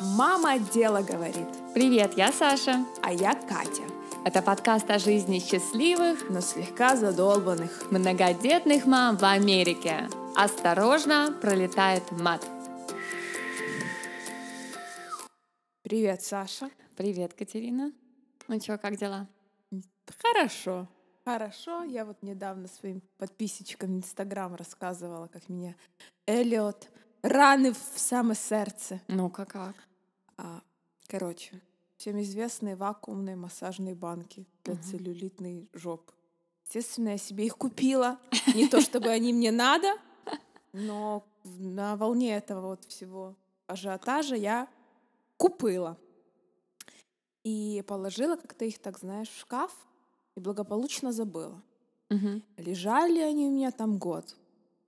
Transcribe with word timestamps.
Мама 0.00 0.58
дело 0.58 1.02
говорит. 1.02 1.48
Привет, 1.74 2.16
я 2.16 2.32
Саша. 2.32 2.86
А 3.02 3.12
я 3.12 3.34
Катя. 3.34 3.82
Это 4.24 4.40
подкаст 4.40 4.90
о 4.90 4.98
жизни 4.98 5.38
счастливых, 5.38 6.30
но 6.30 6.40
слегка 6.40 6.96
задолбанных 6.96 7.90
многодетных 7.90 8.86
мам 8.86 9.18
в 9.18 9.24
Америке. 9.24 10.08
Осторожно, 10.34 11.36
пролетает 11.42 12.10
мат. 12.12 12.42
Привет, 15.82 16.22
Саша. 16.22 16.70
Привет, 16.96 17.34
Катерина. 17.34 17.92
Ну 18.48 18.60
чё, 18.60 18.78
как 18.78 18.96
дела? 18.96 19.28
Хорошо. 20.22 20.88
Хорошо. 21.24 21.84
Я 21.84 22.04
вот 22.04 22.22
недавно 22.22 22.66
своим 22.66 23.02
подписчикам 23.18 23.90
в 23.90 23.98
Инстаграм 23.98 24.54
рассказывала, 24.54 25.26
как 25.26 25.48
меня 25.48 25.74
Эллиот 26.26 26.88
ранив 27.22 27.76
в 27.94 27.98
самое 27.98 28.36
сердце. 28.36 29.00
Ну-ка 29.08 29.44
как? 29.44 29.74
А, 30.36 30.60
короче, 31.06 31.60
всем 31.96 32.20
известные 32.20 32.76
вакуумные 32.76 33.36
массажные 33.36 33.94
банки 33.94 34.46
для 34.64 34.74
угу. 34.74 34.82
целлюлитной 34.82 35.68
жопы. 35.72 36.12
Естественно, 36.64 37.10
я 37.10 37.18
себе 37.18 37.46
их 37.46 37.56
купила. 37.56 38.18
Не 38.54 38.68
то 38.68 38.80
чтобы 38.80 39.08
они 39.08 39.32
мне 39.32 39.52
надо, 39.52 39.88
но 40.72 41.24
на 41.44 41.96
волне 41.96 42.36
этого 42.36 42.68
вот 42.68 42.84
всего 42.84 43.36
ажиотажа 43.66 44.36
я 44.36 44.68
купила. 45.36 45.98
И 47.44 47.84
положила 47.86 48.36
как-то 48.36 48.64
их, 48.64 48.78
так 48.78 48.98
знаешь, 48.98 49.28
в 49.28 49.38
шкаф 49.40 49.74
и 50.36 50.40
благополучно 50.40 51.12
забыла. 51.12 51.60
Угу. 52.10 52.42
Лежали 52.58 53.20
они 53.20 53.46
у 53.46 53.50
меня 53.50 53.70
там 53.70 53.98
год. 53.98 54.36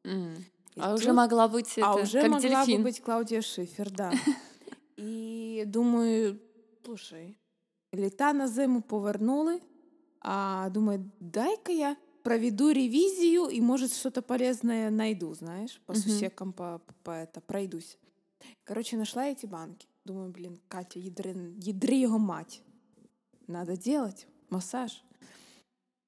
Mm. 0.05 0.43
А 0.77 0.91
тут... 0.91 1.01
уже 1.01 1.13
могла 1.13 1.49
быть 1.49 1.79
а 1.79 1.93
это, 1.93 2.03
уже 2.03 2.21
как 2.23 2.31
могла 2.31 2.65
дельфин. 2.65 2.79
бы 2.79 2.85
быть 2.85 3.01
Клаудия 3.01 3.43
Шифер, 3.43 3.91
да. 3.91 4.13
І 4.97 5.65
думаю, 5.67 6.39
слушай, 6.85 7.37
літа 7.95 8.33
на 8.33 8.49
зиму 8.49 8.83
повернули, 8.83 9.61
а 10.21 10.69
думаю, 10.71 11.11
дай-ка 11.21 11.73
я 11.73 11.97
проведу 12.23 12.73
ревизию 12.73 13.51
и, 13.51 13.61
может, 13.61 13.93
что-то 13.93 14.23
полезное 14.23 14.91
найду, 14.91 15.35
знаешь, 15.35 15.81
по 15.87 15.95
сусекам 15.95 16.53
по, 16.53 16.81
по 17.03 17.11
это, 17.11 17.41
пройдусь. 17.41 17.99
Короче, 18.65 18.97
нашла 18.97 19.27
эти 19.27 19.47
банки. 19.47 19.87
Думаю, 20.05 20.31
блин, 20.31 20.61
Катя, 20.69 20.99
ядри, 20.99 21.35
ядри 21.59 22.01
его 22.01 22.19
мать. 22.19 22.63
Надо 23.47 23.77
делать 23.77 24.27
массаж 24.49 25.05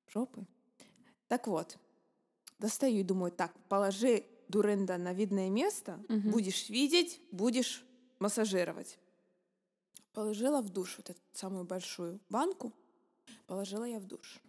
жопы. 0.08 0.47
Так 1.28 1.47
вот, 1.47 1.78
достаю 2.58 3.01
и 3.01 3.03
думаю, 3.03 3.33
так, 3.33 3.53
положи 3.69 4.25
дурында 4.48 4.98
на 4.98 5.12
видное 5.12 5.50
место, 5.50 5.98
угу. 6.08 6.30
будешь 6.30 6.69
видеть, 6.70 7.20
будешь 7.30 7.84
массажировать. 8.19 8.98
Положила 10.12 10.61
в 10.62 10.70
душ 10.70 10.97
вот 10.97 11.11
эту 11.11 11.20
самую 11.33 11.64
большую 11.64 12.20
банку, 12.30 12.72
положила 13.47 13.84
я 13.84 13.98
в 13.98 14.06
душ, 14.06 14.41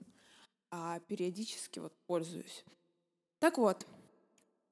а 0.72 1.00
периодически 1.08 1.80
вот 1.80 1.94
пользуюсь. 2.06 2.64
Так 3.40 3.58
вот, 3.58 3.86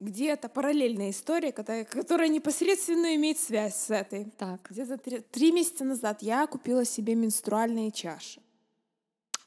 где-то 0.00 0.48
параллельная 0.48 1.10
история, 1.10 1.52
которая, 1.52 1.84
которая 1.84 2.28
непосредственно 2.28 3.14
имеет 3.16 3.38
связь 3.38 3.76
с 3.76 3.90
этой. 3.90 4.26
Так. 4.36 4.68
Где-то 4.70 4.98
три, 4.98 5.20
три 5.20 5.52
месяца 5.52 5.84
назад 5.84 6.22
я 6.22 6.46
купила 6.46 6.84
себе 6.84 7.14
менструальные 7.14 7.92
чаши 7.92 8.40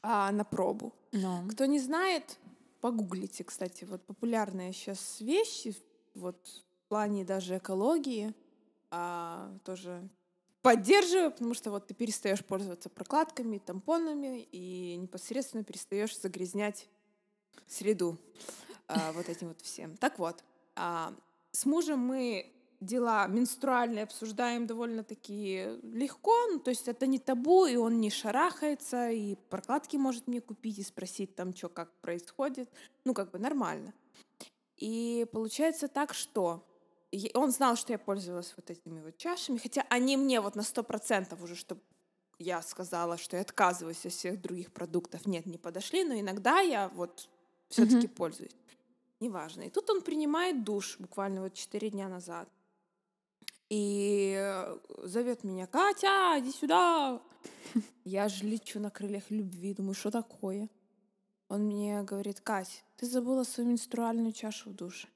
а, 0.02 0.32
на 0.32 0.44
пробу. 0.44 0.92
Но. 1.12 1.44
Кто 1.50 1.66
не 1.66 1.78
знает, 1.78 2.38
погуглите, 2.80 3.44
кстати, 3.44 3.84
вот 3.84 4.04
популярные 4.04 4.72
сейчас 4.72 5.20
вещи, 5.20 5.74
вот 6.14 6.36
в 6.84 6.88
плане 6.88 7.24
даже 7.24 7.58
экологии, 7.58 8.34
а, 8.90 9.56
тоже 9.64 10.08
поддерживаю, 10.62 11.30
потому 11.30 11.54
что 11.54 11.70
вот 11.70 11.86
ты 11.86 11.94
перестаешь 11.94 12.44
пользоваться 12.44 12.88
прокладками, 12.88 13.58
тампонами 13.58 14.48
и 14.52 14.96
непосредственно 14.96 15.64
перестаешь 15.64 16.18
загрязнять 16.18 16.88
среду 17.66 18.18
а, 18.88 19.12
вот 19.12 19.28
этим 19.28 19.48
вот 19.48 19.60
всем. 19.60 19.96
Так 19.96 20.18
вот, 20.18 20.42
а, 20.74 21.14
с 21.52 21.66
мужем 21.66 22.00
мы 22.00 22.52
дела 22.80 23.26
менструальные 23.26 24.04
обсуждаем 24.04 24.66
довольно-таки 24.66 25.78
легко, 25.82 26.32
ну, 26.50 26.58
то 26.58 26.70
есть 26.70 26.88
это 26.88 27.06
не 27.06 27.18
табу, 27.18 27.66
и 27.66 27.76
он 27.76 28.00
не 28.00 28.10
шарахается, 28.10 29.10
и 29.10 29.36
прокладки 29.50 29.96
может 29.96 30.26
мне 30.26 30.40
купить 30.40 30.78
и 30.78 30.82
спросить 30.82 31.34
там, 31.34 31.54
что 31.54 31.68
как 31.68 31.92
происходит, 32.00 32.70
ну, 33.04 33.14
как 33.14 33.30
бы 33.30 33.38
нормально. 33.38 33.92
И 34.76 35.26
получается 35.30 35.88
так, 35.88 36.14
что 36.14 36.66
он 37.34 37.50
знал, 37.50 37.76
что 37.76 37.92
я 37.92 37.98
пользовалась 37.98 38.54
вот 38.56 38.70
этими 38.70 39.00
вот 39.00 39.16
чашами, 39.18 39.58
хотя 39.58 39.84
они 39.90 40.16
мне 40.16 40.40
вот 40.40 40.56
на 40.56 40.62
сто 40.62 40.82
процентов 40.82 41.42
уже, 41.42 41.54
чтобы 41.54 41.82
я 42.38 42.62
сказала, 42.62 43.18
что 43.18 43.36
я 43.36 43.42
отказываюсь 43.42 44.06
от 44.06 44.12
всех 44.12 44.40
других 44.40 44.72
продуктов, 44.72 45.26
нет, 45.26 45.44
не 45.44 45.58
подошли, 45.58 46.04
но 46.04 46.18
иногда 46.18 46.60
я 46.60 46.88
вот 46.88 47.28
все-таки 47.68 48.06
mm-hmm. 48.06 48.14
пользуюсь. 48.14 48.56
Неважно. 49.20 49.62
И 49.62 49.70
тут 49.70 49.90
он 49.90 50.00
принимает 50.00 50.64
душ 50.64 50.96
буквально 50.98 51.42
вот 51.42 51.52
четыре 51.52 51.90
дня 51.90 52.08
назад. 52.08 52.48
И 53.70 54.34
э, 54.36 54.78
зовет 55.04 55.44
меня, 55.44 55.68
Катя, 55.68 56.38
иди 56.38 56.50
сюда. 56.50 57.20
Я 58.04 58.28
же 58.28 58.44
лечу 58.44 58.80
на 58.80 58.90
крыльях 58.90 59.30
любви, 59.30 59.74
думаю, 59.74 59.94
что 59.94 60.10
такое? 60.10 60.68
Он 61.48 61.62
мне 61.62 62.02
говорит, 62.02 62.40
Кать, 62.40 62.84
ты 62.96 63.06
забыла 63.06 63.44
свою 63.44 63.70
менструальную 63.70 64.32
чашу 64.32 64.70
в 64.70 64.74
душе. 64.74 65.06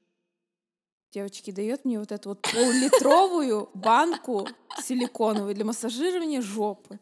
Девочки, 1.11 1.51
дает 1.51 1.85
мне 1.85 1.99
вот 1.99 2.11
эту 2.11 2.29
вот 2.29 2.41
поллитровую 2.41 3.69
банку 3.73 4.47
силиконовую 4.81 5.53
для 5.53 5.65
массажирования 5.65 6.41
жопы. 6.41 6.99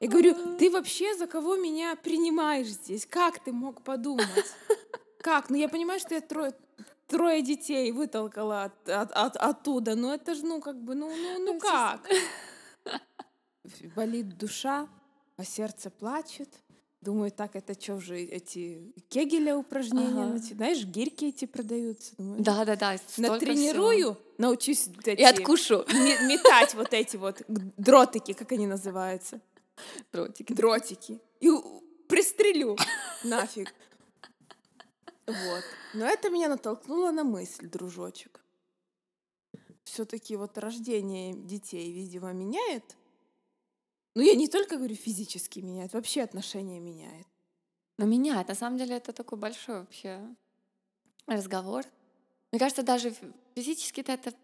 Я 0.00 0.08
говорю, 0.08 0.56
ты 0.56 0.70
вообще 0.70 1.14
за 1.16 1.26
кого 1.26 1.56
меня 1.56 1.94
принимаешь 1.96 2.68
здесь? 2.68 3.06
Как 3.06 3.42
ты 3.42 3.52
мог 3.52 3.82
подумать? 3.82 4.26
Как? 5.20 5.50
Ну 5.50 5.56
я 5.56 5.68
понимаю, 5.68 6.00
что 6.00 6.14
я 6.14 6.20
трое, 6.20 6.54
трое 7.10 7.42
детей 7.42 7.92
вытолкала 7.92 8.64
от, 8.64 8.88
от, 8.88 9.12
от, 9.12 9.36
оттуда. 9.36 9.96
Но 9.96 10.14
это 10.14 10.34
же, 10.34 10.46
ну, 10.46 10.60
как 10.60 10.80
бы, 10.80 10.94
ну, 10.94 11.10
ну, 11.14 11.44
ну 11.44 11.58
как? 11.58 12.08
Болит 13.96 14.38
душа, 14.38 14.88
а 15.36 15.44
сердце 15.44 15.90
плачет. 15.90 16.48
Думаю, 17.00 17.30
так, 17.30 17.56
это 17.56 17.72
что 17.80 17.98
же, 17.98 18.18
эти 18.18 18.92
кегеля 19.08 19.56
упражнения, 19.56 20.34
ага. 20.34 20.38
знаешь, 20.38 20.84
гирьки 20.84 21.28
эти 21.28 21.46
продаются. 21.46 22.12
Думаю, 22.18 22.42
да, 22.42 22.64
да, 22.66 22.76
да. 22.76 22.96
Натренирую, 23.16 24.14
всего. 24.14 24.18
научусь 24.36 24.86
вот 24.88 25.08
эти, 25.08 25.20
и 25.20 25.24
откушу. 25.24 25.86
Метать 26.28 26.74
вот 26.74 26.92
эти 26.92 27.16
вот 27.16 27.42
дротики, 27.48 28.34
как 28.34 28.52
они 28.52 28.66
называются. 28.66 29.40
Дротики. 30.12 30.52
Дротики. 30.52 31.18
И 31.40 31.50
пристрелю 32.06 32.76
нафиг. 33.24 33.72
Вот. 35.32 35.64
Но 35.94 36.06
это 36.06 36.30
меня 36.30 36.48
натолкнуло 36.48 37.10
на 37.10 37.24
мысль, 37.24 37.68
дружочек. 37.68 38.40
Все-таки 39.84 40.36
вот 40.36 40.58
рождение 40.58 41.34
детей, 41.34 41.92
видимо, 41.92 42.32
меняет. 42.32 42.96
Ну, 44.14 44.22
я 44.22 44.34
не 44.34 44.48
только 44.48 44.76
говорю 44.76 44.94
физически 44.94 45.60
меняет, 45.60 45.92
вообще 45.92 46.22
отношения 46.22 46.80
меняет. 46.80 47.26
Но 47.98 48.06
меняет. 48.06 48.48
На 48.48 48.54
самом 48.54 48.78
деле 48.78 48.96
это 48.96 49.12
такой 49.12 49.38
большой 49.38 49.80
вообще 49.80 50.20
разговор. 51.26 51.84
Мне 52.50 52.58
кажется, 52.58 52.82
даже 52.82 53.14
физически-то 53.54 54.12
это 54.12 54.34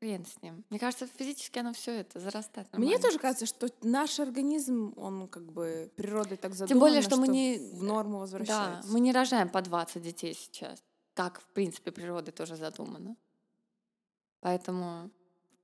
хрен 0.00 0.24
с 0.24 0.42
ним. 0.42 0.64
Мне 0.70 0.78
кажется, 0.78 1.06
физически 1.06 1.58
оно 1.58 1.72
все 1.72 2.00
это 2.00 2.18
зарастает. 2.18 2.72
Нормально. 2.72 2.94
Мне 2.94 3.02
тоже 3.02 3.18
кажется, 3.18 3.46
что 3.46 3.68
наш 3.82 4.18
организм, 4.18 4.94
он 4.96 5.28
как 5.28 5.44
бы 5.52 5.92
природой 5.96 6.38
так 6.38 6.54
задуман, 6.54 6.68
Тем 6.68 6.78
более, 6.78 7.02
что, 7.02 7.12
что 7.12 7.20
мы 7.20 7.28
не 7.28 7.58
в 7.58 7.82
норму 7.82 8.18
возвращается. 8.18 8.88
Да, 8.88 8.92
мы 8.92 9.00
не 9.00 9.12
рожаем 9.12 9.48
по 9.48 9.60
20 9.60 10.02
детей 10.02 10.34
сейчас, 10.34 10.82
как 11.14 11.40
в 11.40 11.46
принципе 11.48 11.92
природой 11.92 12.32
тоже 12.32 12.56
задумано. 12.56 13.16
Поэтому 14.40 15.10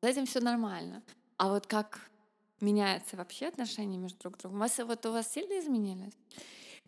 с 0.03 0.07
этим 0.07 0.27
все 0.27 0.41
нормально. 0.41 1.03
А 1.39 1.49
вот 1.49 1.67
как 1.67 2.01
меняется 2.61 3.17
вообще 3.17 3.47
отношения 3.47 3.97
между 3.97 4.19
друг 4.19 4.37
другом? 4.39 4.59
У 4.59 4.61
вас, 4.61 4.79
вот 4.79 5.07
у 5.07 5.13
вас 5.13 5.33
сильно 5.33 5.59
изменились? 5.59 6.13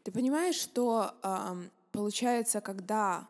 Ты 0.02 0.12
понимаешь, 0.12 0.56
что 0.56 1.14
э, 1.22 1.68
получается, 1.92 2.60
когда 2.60 3.26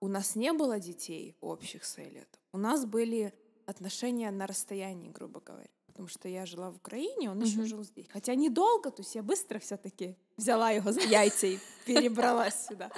у 0.00 0.08
нас 0.08 0.36
не 0.36 0.52
было 0.52 0.78
детей 0.78 1.36
общих 1.40 1.84
с 1.84 1.98
Эллиотом, 1.98 2.39
у 2.52 2.58
нас 2.58 2.84
были 2.84 3.32
отношения 3.66 4.30
на 4.30 4.46
расстоянии, 4.46 5.10
грубо 5.10 5.40
говоря. 5.40 5.68
Потому 5.86 6.08
что 6.08 6.28
я 6.28 6.46
жила 6.46 6.70
в 6.70 6.76
Украине, 6.76 7.30
он 7.30 7.38
mm-hmm. 7.38 7.46
еще 7.46 7.64
жил 7.64 7.82
здесь. 7.82 8.06
Хотя 8.10 8.34
недолго, 8.34 8.90
то 8.90 9.02
есть 9.02 9.14
я 9.14 9.22
быстро 9.22 9.58
все-таки 9.58 10.16
взяла 10.36 10.70
его 10.70 10.92
за 10.92 11.00
яйца 11.00 11.46
и 11.46 11.58
перебралась 11.86 12.66
сюда. 12.68 12.90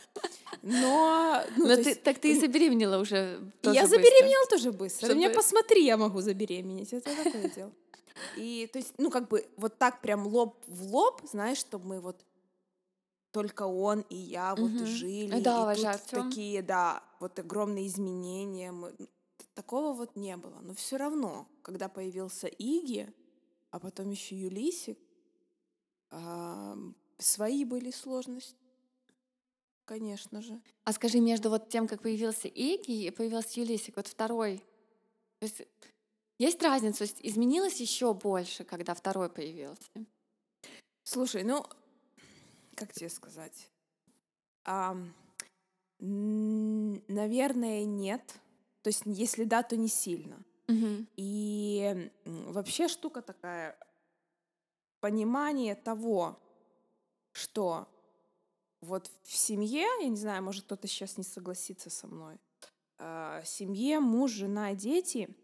Но, 0.63 1.43
ну, 1.57 1.67
Но 1.67 1.77
ты, 1.77 1.89
есть, 1.89 2.03
так 2.03 2.19
ты 2.19 2.33
и 2.33 2.39
забеременела 2.39 2.99
уже 2.99 3.41
тоже 3.61 3.75
Я 3.75 3.83
быстро. 3.83 3.99
забеременела 3.99 4.47
тоже 4.47 4.73
быстро. 4.73 5.07
Чтобы... 5.07 5.19
Меня 5.19 5.31
посмотри, 5.31 5.85
я 5.85 5.97
могу 5.97 6.21
забеременеть. 6.21 6.93
Это 6.93 7.11
такое 7.25 7.49
дело. 7.49 7.73
И 8.37 8.69
то 8.73 8.79
есть, 8.79 8.95
ну, 8.99 9.11
как 9.11 9.29
бы 9.29 9.49
вот 9.57 9.79
так 9.79 10.01
прям 10.01 10.27
лоб 10.27 10.57
в 10.67 10.95
лоб, 10.95 11.23
знаешь, 11.25 11.59
чтобы 11.59 11.87
мы 11.87 12.01
вот 12.01 12.25
только 13.33 13.63
он 13.63 14.05
и 14.11 14.17
я 14.17 14.55
вот 14.55 14.71
угу. 14.71 14.87
жили. 14.87 15.41
Да, 15.41 15.73
и 15.73 15.83
тут 15.83 16.03
такие, 16.11 16.63
да, 16.63 17.03
вот 17.19 17.39
огромные 17.39 17.87
изменения. 17.87 18.71
Мы, 18.71 18.93
такого 19.55 19.93
вот 19.95 20.17
не 20.17 20.37
было. 20.37 20.61
Но 20.61 20.75
все 20.75 20.97
равно, 20.97 21.47
когда 21.63 21.89
появился 21.89 22.47
Иги, 22.47 23.13
а 23.71 23.79
потом 23.79 24.11
еще 24.11 24.37
Юлисик, 24.37 24.99
а, 26.11 26.77
свои 27.19 27.65
были 27.65 27.91
сложности. 27.91 28.57
Конечно 29.85 30.43
же. 30.43 30.61
А 30.85 30.93
скажи, 30.93 31.21
между 31.21 31.51
вот 31.51 31.69
тем, 31.69 31.89
как 31.89 32.03
появился 32.03 32.49
Иги 32.49 33.07
и 33.07 33.11
появился 33.11 33.61
Юлисик, 33.61 33.97
вот 33.97 34.07
второй, 34.07 34.59
то 35.39 35.47
есть 35.47 35.63
есть 36.39 36.63
разница, 36.63 36.99
то 36.99 37.05
есть 37.05 37.19
изменилось 37.21 37.81
еще 37.81 38.15
больше, 38.15 38.65
когда 38.65 38.95
второй 38.95 39.29
появился? 39.29 39.91
Слушай, 41.05 41.43
ну, 41.45 41.65
как 42.75 42.93
тебе 42.93 43.09
сказать? 43.09 43.69
А, 44.65 44.97
наверное, 45.99 47.85
нет. 47.85 48.41
То 48.83 48.89
есть, 48.89 49.03
если 49.07 49.45
да, 49.45 49.63
то 49.63 49.77
не 49.77 49.89
сильно. 49.89 50.43
Мгм. 50.69 51.09
И 51.17 52.11
вообще 52.25 52.89
штука 52.89 53.23
такая, 53.23 53.77
понимание 55.01 55.75
того, 55.75 56.39
что 57.33 57.89
вот 58.81 59.11
в 59.23 59.37
семье, 59.37 59.87
я 60.01 60.09
не 60.09 60.17
знаю, 60.17 60.43
может 60.43 60.65
кто-то 60.65 60.87
сейчас 60.87 61.17
не 61.17 61.25
согласится 61.25 61.91
со 61.91 62.07
мной, 62.07 62.39
в 62.99 63.43
семье 63.45 63.99
муж, 64.01 64.31
жена, 64.33 64.75
дети, 64.75 65.35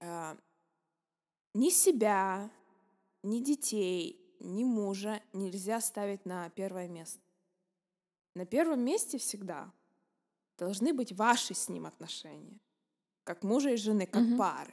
а, 0.00 0.36
ни 1.52 1.70
себя, 1.70 2.50
ни 3.22 3.40
детей, 3.40 4.34
ни 4.40 4.64
мужа 4.64 5.22
нельзя 5.32 5.80
ставить 5.80 6.24
на 6.24 6.48
первое 6.50 6.88
место. 6.88 7.20
На 8.34 8.46
первом 8.46 8.80
месте 8.80 9.18
всегда 9.18 9.72
должны 10.58 10.92
быть 10.94 11.12
ваши 11.12 11.54
с 11.54 11.68
ним 11.68 11.86
отношения, 11.86 12.60
как 13.26 13.42
мужа 13.42 13.70
и 13.70 13.76
жены, 13.76 14.06
как 14.06 14.22
Мгм. 14.22 14.36
пары. 14.38 14.72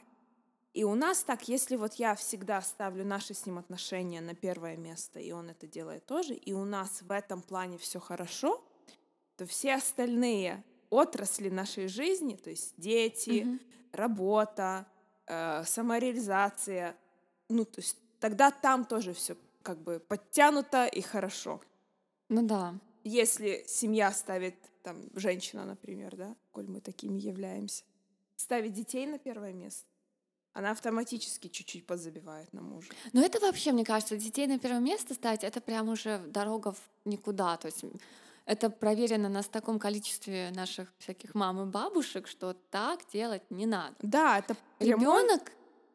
И 0.72 0.84
у 0.84 0.94
нас 0.94 1.22
так, 1.22 1.48
если 1.48 1.76
вот 1.76 1.94
я 1.94 2.14
всегда 2.14 2.62
ставлю 2.62 3.04
наши 3.04 3.34
с 3.34 3.46
ним 3.46 3.58
отношения 3.58 4.20
на 4.20 4.34
первое 4.34 4.76
место, 4.76 5.20
и 5.20 5.32
он 5.32 5.50
это 5.50 5.66
делает 5.66 6.06
тоже, 6.06 6.34
и 6.34 6.52
у 6.52 6.64
нас 6.64 7.02
в 7.02 7.10
этом 7.10 7.42
плане 7.42 7.78
все 7.78 8.00
хорошо, 8.00 8.64
то 9.36 9.44
все 9.46 9.74
остальные 9.74 10.64
отрасли 10.90 11.48
нашей 11.48 11.88
жизни, 11.88 12.36
то 12.36 12.50
есть 12.50 12.74
дети, 12.76 13.44
Мгм. 13.44 13.60
работа, 13.92 14.86
э, 15.26 15.64
самореализация, 15.64 16.96
ну, 17.48 17.64
то 17.64 17.80
есть 17.80 17.98
тогда 18.20 18.50
там 18.50 18.84
тоже 18.84 19.12
все 19.12 19.36
как 19.62 19.78
бы 19.78 19.98
подтянуто 19.98 20.86
и 20.86 21.00
хорошо. 21.00 21.60
Ну 22.28 22.42
да. 22.42 22.74
Если 23.04 23.64
семья 23.66 24.12
ставит, 24.12 24.54
там, 24.82 25.08
женщина, 25.14 25.64
например, 25.64 26.16
да, 26.16 26.36
коль 26.52 26.66
мы 26.68 26.80
такими 26.80 27.18
являемся, 27.18 27.84
ставит 28.36 28.72
детей 28.72 29.06
на 29.06 29.18
первое 29.18 29.52
место, 29.52 29.86
она 30.52 30.70
автоматически 30.70 31.48
чуть-чуть 31.48 31.86
подзабивает 31.86 32.52
на 32.52 32.62
мужа. 32.62 32.88
Но 33.12 33.22
это 33.22 33.40
вообще, 33.40 33.72
мне 33.72 33.84
кажется, 33.84 34.16
детей 34.16 34.46
на 34.46 34.58
первое 34.58 34.80
место 34.80 35.14
ставить, 35.14 35.42
это 35.42 35.60
прям 35.60 35.88
уже 35.88 36.18
дорога 36.18 36.72
в 36.72 36.80
никуда. 37.04 37.56
То 37.56 37.66
есть 37.66 37.84
это 38.44 38.70
проверено 38.70 39.28
на 39.28 39.42
таком 39.42 39.78
количестве 39.78 40.52
наших 40.54 40.92
всяких 40.98 41.34
мам 41.34 41.62
и 41.62 41.64
бабушек, 41.66 42.28
что 42.28 42.54
так 42.70 43.00
делать 43.12 43.42
не 43.50 43.66
надо. 43.66 43.96
Да, 44.00 44.38
это 44.38 44.56
прямой... 44.78 45.22
Ребенок, 45.22 45.52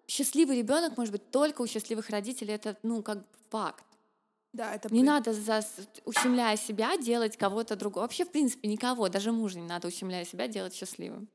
счастливый 0.07 0.57
ребенок 0.57 0.97
может 0.97 1.13
быть 1.13 1.31
только 1.31 1.61
у 1.61 1.67
счастливых 1.67 2.09
родителей. 2.09 2.53
Это, 2.53 2.77
ну, 2.83 3.01
как 3.01 3.23
факт. 3.49 3.85
Да, 4.51 4.73
это 4.73 4.91
Не 4.91 5.01
при- 5.01 5.07
надо, 5.07 5.31
за, 5.33 5.63
ущемляя 6.05 6.57
себя, 6.57 6.97
делать 6.97 7.37
кого-то 7.37 7.75
другого. 7.75 8.03
Вообще, 8.03 8.25
в 8.25 8.31
принципе, 8.31 8.67
никого, 8.67 9.07
даже 9.07 9.31
мужа 9.31 9.59
не 9.59 9.67
надо, 9.67 9.87
ущемляя 9.87 10.25
себя, 10.25 10.47
делать 10.47 10.73
счастливым. 10.73 11.29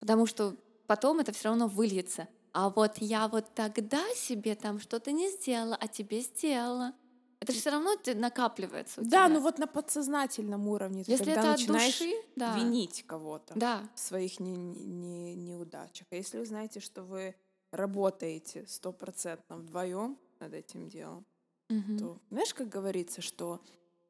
Потому 0.00 0.26
что 0.26 0.56
потом 0.86 1.20
это 1.20 1.32
все 1.32 1.48
равно 1.48 1.68
выльется. 1.68 2.28
А 2.52 2.68
вот 2.70 2.98
я 2.98 3.28
вот 3.28 3.46
тогда 3.54 4.02
себе 4.14 4.54
там 4.56 4.80
что-то 4.80 5.12
не 5.12 5.30
сделала, 5.30 5.76
а 5.80 5.86
тебе 5.86 6.20
сделала. 6.20 6.92
Это 7.38 7.52
же 7.52 7.60
все 7.60 7.70
равно 7.70 7.94
накапливается 8.16 9.00
у 9.00 9.04
Да, 9.04 9.26
тебя. 9.26 9.28
ну 9.28 9.40
вот 9.40 9.58
на 9.58 9.66
подсознательном 9.66 10.68
уровне 10.68 11.04
ты 11.04 11.12
Если 11.12 11.24
тогда 11.26 11.40
это 11.40 11.50
начинаешь 11.52 11.98
души, 11.98 12.12
да. 12.36 12.56
винить 12.58 13.04
кого-то 13.06 13.54
Да. 13.56 13.88
в 13.94 14.00
своих 14.00 14.40
не- 14.40 14.56
не- 14.56 15.34
неудачах. 15.36 16.06
А 16.10 16.16
если 16.16 16.38
вы 16.38 16.44
знаете, 16.44 16.80
что 16.80 17.02
вы 17.02 17.34
работаете 17.72 18.66
стопроцентно 18.66 19.56
вдвоем 19.56 20.18
над 20.40 20.52
этим 20.52 20.88
делом, 20.88 21.24
Мгм. 21.70 21.98
то 21.98 22.18
знаешь, 22.30 22.52
как 22.52 22.68
говорится, 22.68 23.22
что 23.22 23.60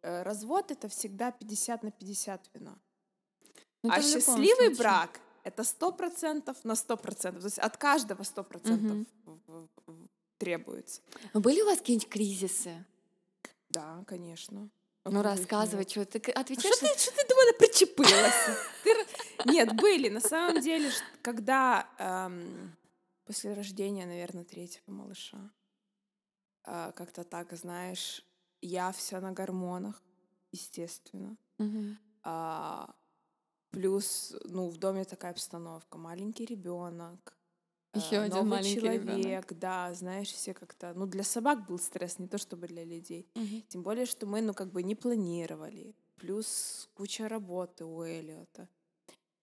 э, 0.02 0.22
развод 0.22 0.70
это 0.70 0.88
всегда 0.88 1.30
50 1.30 1.82
на 1.82 1.90
50 1.90 2.48
вина. 2.54 2.78
Ну, 3.82 3.90
а 3.92 4.00
счастливый 4.00 4.54
случае. 4.56 4.76
брак 4.76 5.20
это 5.44 5.62
100% 5.62 6.56
на 6.64 6.72
100%. 6.74 7.38
То 7.40 7.44
есть 7.46 7.58
от 7.58 7.76
каждого 7.76 8.22
100% 8.22 8.70
Мгм. 8.82 9.06
в- 9.24 9.40
в- 9.46 9.68
в- 9.86 10.08
требуется. 10.38 11.00
Были 11.34 11.60
у 11.62 11.66
вас 11.66 11.78
какие-нибудь 11.78 12.08
кризисы? 12.08 12.84
Да, 13.68 14.04
конечно. 14.06 14.68
Ну, 15.04 15.18
их 15.20 15.24
рассказывай, 15.24 15.80
нет? 15.80 15.90
что 15.90 16.04
ты 16.04 16.20
к- 16.20 16.28
А 16.30 16.40
отвечаешь. 16.40 16.74
Что 16.76 16.86
ты, 16.86 16.98
что 16.98 17.10
ты 17.12 17.28
думала, 17.28 17.52
причепылась? 17.58 18.58
Нет, 19.46 19.74
были. 19.76 20.08
На 20.08 20.20
самом 20.20 20.60
деле, 20.60 20.90
когда 21.22 21.88
эм, 21.98 22.76
после 23.24 23.54
рождения, 23.54 24.06
наверное, 24.06 24.44
третьего 24.44 24.90
малыша, 24.92 25.50
а, 26.64 26.92
как-то 26.92 27.24
так, 27.24 27.52
знаешь, 27.54 28.24
я 28.60 28.92
вся 28.92 29.20
на 29.20 29.32
гормонах, 29.32 30.02
естественно. 30.52 31.36
А, 32.22 32.94
плюс, 33.70 34.34
ну, 34.44 34.68
в 34.68 34.76
доме 34.76 35.04
такая 35.04 35.32
обстановка. 35.32 35.98
Маленький 35.98 36.44
ребенок. 36.44 37.36
Ещё 37.94 38.20
один 38.20 38.36
новый 38.36 38.50
маленький 38.50 38.80
человек, 38.80 39.02
ребёнок. 39.02 39.58
да, 39.58 39.94
знаешь, 39.94 40.28
все 40.28 40.54
как-то. 40.54 40.92
Ну, 40.94 41.06
для 41.06 41.24
собак 41.24 41.66
был 41.66 41.78
стресс, 41.78 42.18
не 42.18 42.28
то 42.28 42.38
чтобы 42.38 42.68
для 42.68 42.84
людей. 42.84 43.26
Мгм. 43.34 43.62
Тем 43.68 43.82
более, 43.82 44.06
что 44.06 44.26
мы, 44.26 44.42
ну, 44.42 44.54
как 44.54 44.70
бы 44.70 44.82
не 44.82 44.94
планировали. 44.94 45.94
Плюс 46.16 46.88
куча 46.94 47.28
работы 47.28 47.84
у 47.84 48.02
Эллиота. 48.02 48.68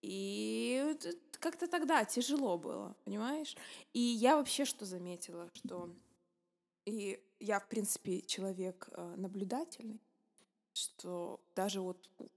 И 0.00 0.96
как-то 1.40 1.66
тогда 1.66 2.04
тяжело 2.04 2.56
было, 2.56 2.94
понимаешь? 3.04 3.56
И 3.92 4.00
я 4.00 4.36
вообще 4.36 4.64
что 4.64 4.86
заметила, 4.86 5.50
что 5.54 5.90
и 6.86 7.20
я, 7.40 7.60
в 7.60 7.68
принципе, 7.68 8.22
человек 8.22 8.88
э, 8.92 9.14
наблюдательный, 9.16 10.00
что 10.72 11.40
даже 11.54 11.80
вот 11.80 12.08
у 12.18 12.28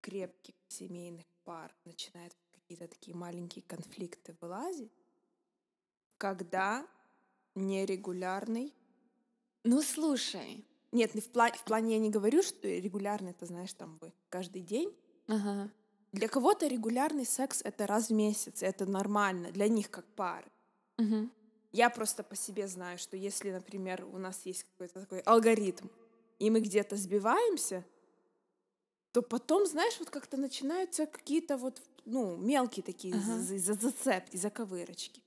крепких 0.00 0.54
семейных 0.70 1.26
пар 1.44 1.74
начинают 1.84 2.34
какие-то 2.52 2.86
такие 2.88 3.16
маленькие 3.16 3.64
конфликты 3.66 4.36
вылазить, 4.40 4.92
когда 6.18 6.86
нерегулярный 7.54 8.72
Ну, 9.64 9.82
слушай. 9.82 10.64
нет, 10.92 11.14
не 11.14 11.20
в, 11.20 11.30
пла- 11.30 11.56
в 11.56 11.64
плане 11.64 11.94
я 11.94 11.98
не 12.00 12.10
говорю, 12.10 12.42
что 12.42 12.68
регулярный, 12.68 13.30
это 13.32 13.46
знаешь, 13.46 13.72
там 13.72 13.98
вы 14.00 14.12
каждый 14.28 14.62
день. 14.62 14.94
Ага. 15.26 15.70
Для 16.12 16.28
кого-то 16.28 16.66
регулярный 16.66 17.24
секс 17.26 17.60
это 17.62 17.86
раз 17.86 18.08
в 18.08 18.12
месяц, 18.14 18.62
это 18.62 18.86
нормально 18.86 19.50
для 19.52 19.68
них 19.68 19.90
как 19.90 20.04
пары. 20.14 20.50
Мгм. 20.98 21.30
Я 21.72 21.88
просто 21.88 22.24
по 22.24 22.34
себе 22.34 22.66
знаю, 22.66 22.98
что 22.98 23.16
если, 23.16 23.50
например, 23.52 24.04
у 24.04 24.18
нас 24.18 24.44
есть 24.44 24.64
какой-то 24.64 25.00
такой 25.00 25.20
алгоритм, 25.20 25.86
и 26.40 26.50
мы 26.50 26.60
где-то 26.60 26.96
сбиваемся, 26.96 27.84
то 29.12 29.22
потом, 29.22 29.66
знаешь, 29.66 29.96
вот 29.98 30.10
как-то 30.10 30.36
начинаются 30.36 31.06
какие-то 31.06 31.56
вот, 31.56 31.82
ну, 32.04 32.36
мелкие 32.36 32.82
такие 32.82 33.14
Ага. 33.14 33.38
за- 33.38 33.58
за- 33.58 33.74
зацепки, 33.74 34.36
заковырочки. 34.36 35.20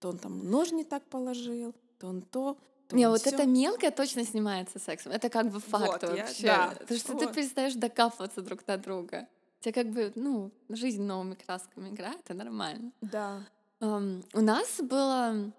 То 0.00 0.08
он 0.10 0.18
там 0.18 0.50
нож 0.50 0.72
не 0.72 0.84
так 0.84 1.02
положил, 1.08 1.74
то 1.98 2.06
он 2.08 2.22
то, 2.22 2.56
то 2.88 2.96
Не, 2.96 3.08
вот 3.08 3.20
сё. 3.22 3.30
это 3.30 3.44
мелкое 3.46 3.90
точно 3.90 4.24
снимается 4.24 4.78
сексом. 4.78 5.12
Это 5.12 5.28
как 5.28 5.50
бы 5.50 5.60
факт 5.60 6.02
Вот, 6.02 6.16
я- 6.16 6.22
вообще. 6.24 6.46
да, 6.46 6.76
Потому 6.78 7.00
что 7.00 7.18
ты 7.18 7.26
вот. 7.26 7.34
перестаешь 7.34 7.74
докапываться 7.74 8.40
друг 8.42 8.66
на 8.66 8.76
друга. 8.78 9.26
У 9.60 9.64
тебя 9.64 9.72
как 9.82 9.92
бы, 9.92 10.12
ну, 10.14 10.50
жизнь 10.68 11.02
новыми 11.02 11.34
красками 11.34 11.88
играет, 11.90 12.20
это 12.24 12.34
нормально. 12.34 12.92
Да. 13.00 13.44
Ам, 13.80 14.22
у 14.32 14.40
нас 14.40 14.80
было 14.80 15.52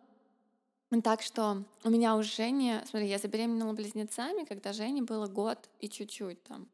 так, 1.04 1.22
что 1.22 1.64
у 1.84 1.90
меня 1.90 2.16
у 2.16 2.24
Жени, 2.24 2.80
смотри, 2.90 3.08
я 3.10 3.18
забеременела 3.20 3.74
близнецами, 3.74 4.46
когда 4.46 4.74
Жене 4.74 5.02
было 5.04 5.28
год 5.28 5.70
и 5.82 5.88
чуть-чуть 5.90 6.42
там. 6.44 6.68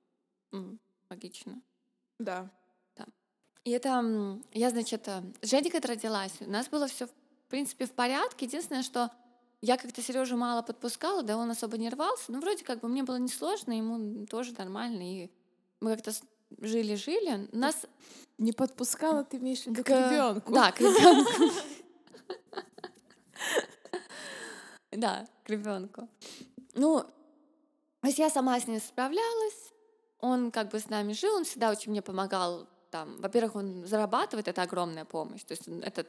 Логично. 1.09 1.61
Да. 2.19 2.49
И 3.63 3.71
это, 3.71 4.39
я, 4.53 4.69
значит, 4.69 5.07
э, 5.07 5.23
Женя, 5.41 5.71
когда 5.71 5.89
родилась, 5.89 6.33
у 6.41 6.49
нас 6.49 6.67
было 6.69 6.87
все, 6.87 7.07
в 7.07 7.11
принципе, 7.49 7.87
в 7.87 7.91
порядке. 7.93 8.45
Единственное, 8.45 8.83
что 8.83 9.09
я 9.61 9.77
как-то 9.77 10.03
Сережу 10.03 10.37
мало 10.37 10.61
подпускала, 10.61 11.23
да 11.23 11.35
он 11.35 11.49
особо 11.49 11.77
не 11.79 11.89
рвался. 11.89 12.31
Ну, 12.31 12.41
вроде 12.41 12.63
как 12.63 12.81
бы 12.81 12.87
мне 12.87 13.01
было 13.01 13.15
несложно, 13.15 13.71
ему 13.75 14.27
тоже 14.27 14.53
нормально. 14.55 15.01
И 15.01 15.31
мы 15.81 15.95
как-то 15.95 16.11
с- 16.11 16.21
жили-жили. 16.61 17.49
Нас 17.53 17.87
Не 18.37 18.51
подпускала, 18.51 19.23
ты 19.23 19.37
имеешь 19.37 19.63
в 19.63 19.67
виду 19.67 19.81
к 19.83 19.87
к- 19.87 19.89
ребенку. 19.89 20.53
Да, 20.53 20.71
к 20.71 20.79
ребенку. 20.81 21.51
Да, 24.91 25.27
к 25.43 25.49
ребенку. 25.49 26.07
Ну, 26.73 27.01
то 27.01 28.07
есть 28.07 28.19
я 28.19 28.29
сама 28.29 28.59
с 28.59 28.67
ней 28.67 28.79
справлялась. 28.79 29.73
Он 30.25 30.49
как 30.49 30.71
бы 30.71 30.79
с 30.79 30.89
нами 30.89 31.13
жил, 31.13 31.35
он 31.35 31.43
всегда 31.43 31.69
очень 31.69 31.91
мне 31.91 32.01
помогал 32.01 32.67
там, 32.89 33.21
во-первых, 33.21 33.55
он 33.55 33.85
зарабатывает, 33.85 34.47
это 34.47 34.63
огромная 34.63 35.05
помощь, 35.05 35.43
то 35.43 35.51
есть 35.51 35.67
это 35.67 36.07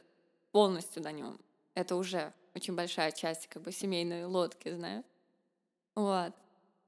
полностью 0.51 1.03
на 1.03 1.11
нем. 1.11 1.39
Это 1.75 1.95
уже 1.95 2.33
очень 2.55 2.75
большая 2.75 3.11
часть 3.11 3.47
как 3.47 3.61
бы 3.61 3.71
семейной 3.71 4.25
лодки, 4.25 4.73
знаешь. 4.73 5.05
Вот. 5.93 6.33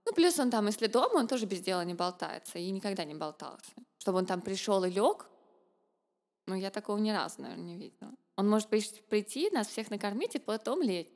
Ну, 0.06 0.14
плюс 0.14 0.40
он 0.40 0.50
там, 0.50 0.66
если 0.66 0.88
дома, 0.88 1.20
он 1.20 1.28
тоже 1.28 1.46
без 1.46 1.60
дела 1.60 1.86
не 1.86 1.94
болтается 1.94 2.58
и 2.58 2.72
никогда 2.72 3.06
не 3.06 3.14
болтался. 3.14 3.74
Чтобы 4.00 4.18
он 4.18 4.26
там 4.26 4.42
пришел 4.42 4.84
и 4.84 4.90
лег, 4.90 5.28
ну, 6.48 6.56
я 6.56 6.72
такого 6.72 6.98
ни 6.98 7.12
разу, 7.12 7.44
наверное, 7.44 7.64
не 7.64 7.78
видела. 7.78 8.12
Он 8.38 8.50
может 8.50 8.70
прийти, 8.70 9.52
нас 9.52 9.68
всех 9.68 9.92
накормить 9.92 10.34
и 10.34 10.40
потом 10.40 10.82
лечь. 10.82 11.12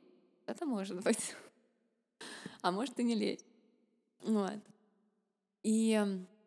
Это 0.46 0.64
может 0.64 1.02
быть. 1.02 1.34
А 2.62 2.70
может 2.70 2.98
и 3.00 3.02
не 3.02 3.14
лечь. 3.14 3.44
Вот. 4.20 4.73
И 5.64 6.00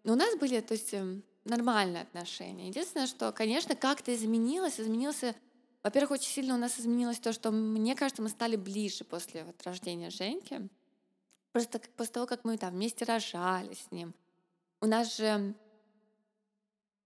у 0.05 0.15
нас 0.15 0.37
были, 0.37 0.61
то 0.61 0.73
есть, 0.73 0.93
эм, 0.93 1.23
нормальные 1.43 2.03
отношения. 2.03 2.67
Единственное, 2.67 3.07
что, 3.07 3.31
конечно, 3.31 3.75
как-то 3.75 4.13
изменилось. 4.15 4.79
Изменился, 4.79 5.35
во-первых, 5.83 6.11
очень 6.11 6.29
сильно 6.29 6.55
у 6.55 6.57
нас 6.57 6.79
изменилось 6.79 7.19
то, 7.19 7.33
что, 7.33 7.51
мне 7.51 7.95
кажется, 7.95 8.21
мы 8.21 8.29
стали 8.29 8.55
ближе 8.55 9.03
после 9.03 9.43
вот 9.43 9.61
рождения 9.63 10.09
Женьки. 10.09 10.69
Просто 11.51 11.81
после 11.95 12.13
того, 12.13 12.27
как 12.27 12.45
мы 12.45 12.57
там 12.57 12.73
вместе 12.73 13.05
рожали 13.05 13.73
с 13.73 13.91
ним. 13.91 14.13
У 14.81 14.85
нас 14.85 15.17
же 15.17 15.55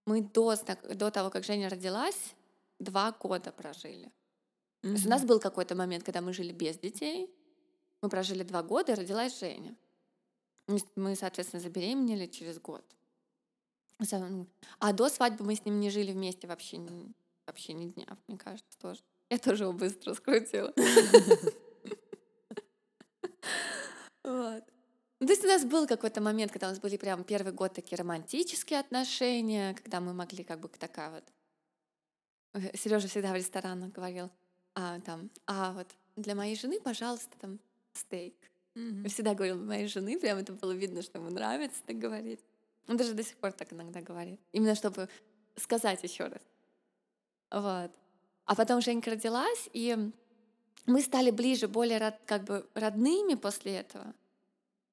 мы 0.04 0.20
до, 0.20 0.54
до 0.94 1.10
того, 1.10 1.30
как 1.30 1.44
Женя 1.44 1.70
родилась, 1.70 2.34
два 2.78 3.12
года 3.12 3.52
прожили. 3.52 4.06
Mm-hmm. 4.06 4.82
То 4.82 4.88
есть 4.88 5.06
у 5.06 5.08
нас 5.08 5.24
был 5.24 5.40
какой-то 5.40 5.74
момент, 5.74 6.04
когда 6.04 6.20
мы 6.20 6.32
жили 6.32 6.52
без 6.52 6.76
детей. 6.78 7.30
Мы 8.02 8.08
прожили 8.08 8.42
два 8.42 8.62
года, 8.62 8.92
и 8.92 8.94
родилась 8.96 9.38
Женя. 9.38 9.74
Мы, 10.68 11.16
соответственно, 11.16 11.60
забеременели 11.60 12.26
через 12.26 12.58
год. 12.58 12.84
Ну, 13.98 14.46
а 14.78 14.92
до 14.92 15.08
свадьбы 15.08 15.44
мы 15.44 15.54
с 15.54 15.64
ним 15.64 15.80
не 15.80 15.90
жили 15.90 16.12
вместе 16.12 16.46
вообще, 16.46 16.80
вообще 17.46 17.72
ни 17.72 17.90
дня, 17.90 18.06
мне 18.26 18.38
кажется, 18.38 18.78
тоже. 18.78 19.00
Я 19.30 19.38
тоже 19.38 19.64
его 19.64 19.72
быстро 19.72 20.14
скрутила. 20.14 20.72
Вот. 24.24 24.64
Ну, 25.18 25.26
то 25.26 25.32
есть 25.32 25.44
у 25.44 25.48
нас 25.48 25.64
был 25.64 25.86
какой-то 25.86 26.20
момент, 26.20 26.52
когда 26.52 26.68
у 26.68 26.70
нас 26.70 26.80
были 26.80 26.96
прям 26.96 27.24
первый 27.24 27.52
год 27.52 27.74
такие 27.74 27.96
романтические 27.96 28.80
отношения, 28.80 29.74
когда 29.74 30.00
мы 30.00 30.12
могли 30.12 30.44
как 30.44 30.60
бы 30.60 30.68
такая 30.68 31.10
вот... 31.10 31.24
Э, 32.54 32.76
Сережа 32.76 33.08
всегда 33.08 33.32
в 33.32 33.36
ресторанах 33.36 33.92
говорил, 33.92 34.30
а 34.74 35.00
там, 35.00 35.30
а 35.46 35.72
вот 35.72 35.88
для 36.16 36.34
моей 36.34 36.56
жены, 36.56 36.80
пожалуйста, 36.80 37.36
там 37.38 37.58
стейк. 37.94 38.34
Mm-hmm. 38.74 39.08
Всегда 39.08 39.34
говорил 39.34 39.58
моей 39.62 39.86
жены, 39.86 40.18
прям 40.18 40.38
это 40.38 40.52
было 40.52 40.72
видно, 40.72 41.02
что 41.02 41.18
ему 41.18 41.30
нравится 41.30 41.82
так 41.86 41.98
говорить. 41.98 42.40
Он 42.88 42.96
даже 42.96 43.14
до 43.14 43.22
сих 43.22 43.36
пор 43.36 43.52
так 43.52 43.72
иногда 43.72 44.00
говорит. 44.00 44.40
Именно 44.52 44.74
чтобы 44.74 45.08
сказать 45.56 46.02
еще 46.02 46.24
раз. 46.24 46.42
Вот. 47.50 47.90
А 48.44 48.54
потом 48.56 48.80
Женька 48.80 49.10
родилась, 49.10 49.68
и 49.72 49.96
мы 50.86 51.00
стали 51.02 51.30
ближе, 51.30 51.68
более 51.68 51.98
род, 51.98 52.14
как 52.26 52.44
бы 52.44 52.66
родными 52.74 53.34
после 53.34 53.76
этого. 53.76 54.14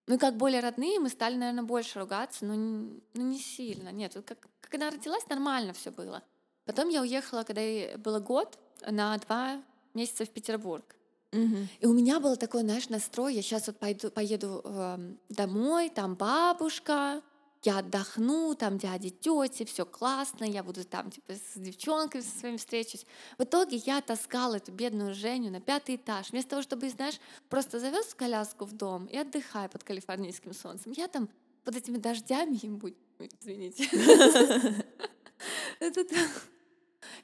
Ну, 0.07 0.17
как 0.17 0.37
более 0.37 0.59
родные, 0.59 0.99
мы 0.99 1.09
стали, 1.09 1.35
наверное, 1.35 1.63
больше 1.63 1.99
ругаться, 1.99 2.45
но, 2.45 2.55
ну, 2.55 3.01
не 3.13 3.39
сильно. 3.39 3.89
Нет, 3.89 4.17
как, 4.25 4.47
когда 4.61 4.89
родилась, 4.89 5.27
нормально 5.29 5.73
все 5.73 5.91
было. 5.91 6.23
Потом 6.65 6.89
я 6.89 7.01
уехала, 7.01 7.43
когда 7.43 7.61
ей 7.61 7.95
было 7.95 8.19
год, 8.19 8.57
на 8.87 9.17
два 9.17 9.61
месяца 9.93 10.25
в 10.25 10.29
Петербург. 10.29 10.95
Угу. 11.31 11.57
И 11.79 11.85
у 11.85 11.93
меня 11.93 12.19
было 12.19 12.35
такое, 12.35 12.61
знаешь, 12.61 12.89
настрой, 12.89 13.35
я 13.35 13.41
сейчас 13.41 13.67
вот 13.67 13.77
пойду, 13.77 14.09
поеду 14.09 14.61
э, 14.63 14.97
домой, 15.29 15.89
там 15.89 16.15
бабушка, 16.15 17.21
я 17.63 17.79
отдохну, 17.79 18.55
там 18.55 18.77
дяди, 18.77 19.09
тети, 19.09 19.65
все 19.65 19.85
классно, 19.85 20.45
я 20.45 20.63
буду 20.63 20.85
там 20.85 21.11
типа 21.11 21.33
с 21.33 21.59
девчонками 21.59 22.21
со 22.21 22.39
своими 22.39 22.57
встречусь. 22.57 23.05
В 23.37 23.43
итоге 23.43 23.77
я 23.77 24.01
таскала 24.01 24.55
эту 24.55 24.71
бедную 24.71 25.13
Женю 25.13 25.51
на 25.51 25.59
пятый 25.59 25.97
этаж. 25.97 26.31
Вместо 26.31 26.51
того, 26.51 26.61
чтобы, 26.61 26.89
знаешь, 26.89 27.19
просто 27.49 27.79
завез 27.79 28.13
коляску 28.15 28.65
в 28.65 28.71
дом 28.71 29.05
и 29.07 29.17
отдыхай 29.17 29.67
под 29.67 29.83
калифорнийским 29.83 30.53
солнцем. 30.53 30.93
Я 30.95 31.07
там 31.09 31.27
под 31.65 31.75
этими 31.75 31.97
дождями 31.97 32.57
им 32.61 32.77
будь, 32.77 32.95
извините. 33.41 33.89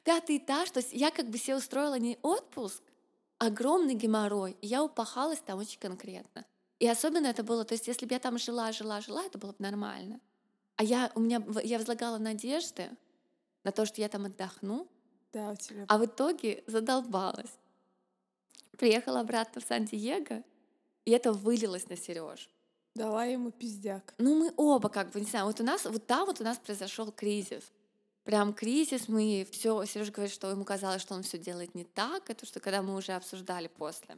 Пятый 0.03 0.37
этаж, 0.37 0.69
то 0.69 0.79
есть 0.79 0.91
я 0.91 1.11
как 1.11 1.29
бы 1.29 1.37
себе 1.37 1.55
устроила 1.55 1.97
не 1.97 2.17
отпуск, 2.21 2.83
огромный 3.37 3.95
геморрой, 3.95 4.57
и 4.61 4.67
я 4.67 4.83
упахалась 4.83 5.39
там 5.39 5.59
очень 5.59 5.79
конкретно. 5.79 6.45
И 6.79 6.87
особенно 6.87 7.27
это 7.27 7.43
было, 7.43 7.63
то 7.63 7.73
есть 7.73 7.87
если 7.87 8.05
бы 8.05 8.13
я 8.13 8.19
там 8.19 8.37
жила, 8.37 8.71
жила, 8.71 9.01
жила, 9.01 9.23
это 9.23 9.37
было 9.37 9.51
бы 9.51 9.57
нормально. 9.59 10.19
А 10.75 10.83
я, 10.83 11.11
у 11.15 11.21
меня, 11.21 11.41
я 11.63 11.77
возлагала 11.77 12.17
надежды 12.17 12.89
на 13.63 13.71
то, 13.71 13.85
что 13.85 14.01
я 14.01 14.09
там 14.09 14.25
отдохну, 14.25 14.87
да, 15.31 15.51
у 15.51 15.55
тебя. 15.55 15.85
а 15.87 15.97
в 15.97 16.05
итоге 16.05 16.63
задолбалась. 16.67 17.57
Приехала 18.77 19.21
обратно 19.21 19.61
в 19.61 19.65
Сан-Диего, 19.65 20.43
и 21.05 21.11
это 21.11 21.31
вылилось 21.31 21.87
на 21.87 21.95
Сереж. 21.95 22.49
Дала 22.93 23.25
ему 23.25 23.51
пиздяк. 23.51 24.13
Ну, 24.17 24.35
мы 24.35 24.53
оба, 24.57 24.89
как 24.89 25.11
бы, 25.11 25.19
не 25.19 25.25
знаю, 25.25 25.45
вот 25.45 25.59
у 25.59 25.63
нас, 25.63 25.85
вот 25.85 26.05
там 26.07 26.25
вот 26.25 26.41
у 26.41 26.43
нас 26.43 26.57
произошел 26.57 27.11
кризис. 27.11 27.71
Прям 28.25 28.53
кризис, 28.53 29.07
мы 29.07 29.47
все, 29.51 29.85
Сережа 29.85 30.11
говорит, 30.11 30.33
что 30.33 30.49
ему 30.49 30.65
казалось, 30.65 31.01
что 31.01 31.13
он 31.13 31.21
все 31.21 31.37
делает 31.37 31.75
не 31.75 31.83
так, 31.83 32.27
это 32.31 32.47
что 32.47 32.59
когда 32.59 32.81
мы 32.81 32.95
уже 32.95 33.11
обсуждали 33.11 33.67
после. 33.67 34.17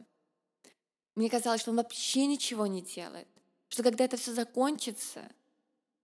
Мне 1.14 1.28
казалось, 1.28 1.60
что 1.60 1.72
он 1.72 1.76
вообще 1.76 2.24
ничего 2.24 2.66
не 2.66 2.80
делает. 2.80 3.28
Что 3.68 3.82
когда 3.82 4.04
это 4.04 4.16
все 4.16 4.32
закончится, 4.32 5.28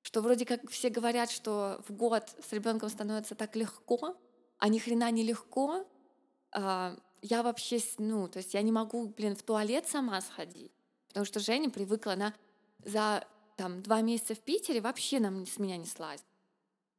что 0.02 0.20
вроде 0.20 0.44
как 0.44 0.68
все 0.70 0.90
говорят, 0.90 1.30
что 1.30 1.82
в 1.88 1.94
год 1.94 2.28
с 2.46 2.52
ребенком 2.52 2.90
становится 2.90 3.34
так 3.34 3.56
легко, 3.56 4.20
а 4.58 4.68
ни 4.68 4.78
хрена 4.78 5.10
не 5.10 5.22
легко, 5.22 5.86
а, 6.52 6.94
я 7.22 7.42
вообще, 7.42 7.80
ну, 7.96 8.28
то 8.28 8.36
есть 8.36 8.52
я 8.52 8.60
не 8.60 8.70
могу, 8.70 9.08
блин, 9.08 9.34
в 9.34 9.42
туалет 9.42 9.88
сама 9.88 10.20
сходить. 10.20 10.72
Потому 11.08 11.24
что 11.24 11.40
Женя 11.40 11.70
привыкла, 11.70 12.12
она 12.12 12.34
за 12.84 13.26
там 13.56 13.80
два 13.82 14.02
месяца 14.02 14.34
в 14.34 14.40
Питере 14.40 14.82
вообще 14.82 15.20
нам 15.20 15.46
с 15.46 15.58
меня 15.58 15.78
не 15.78 15.86
слазит. 15.86 16.26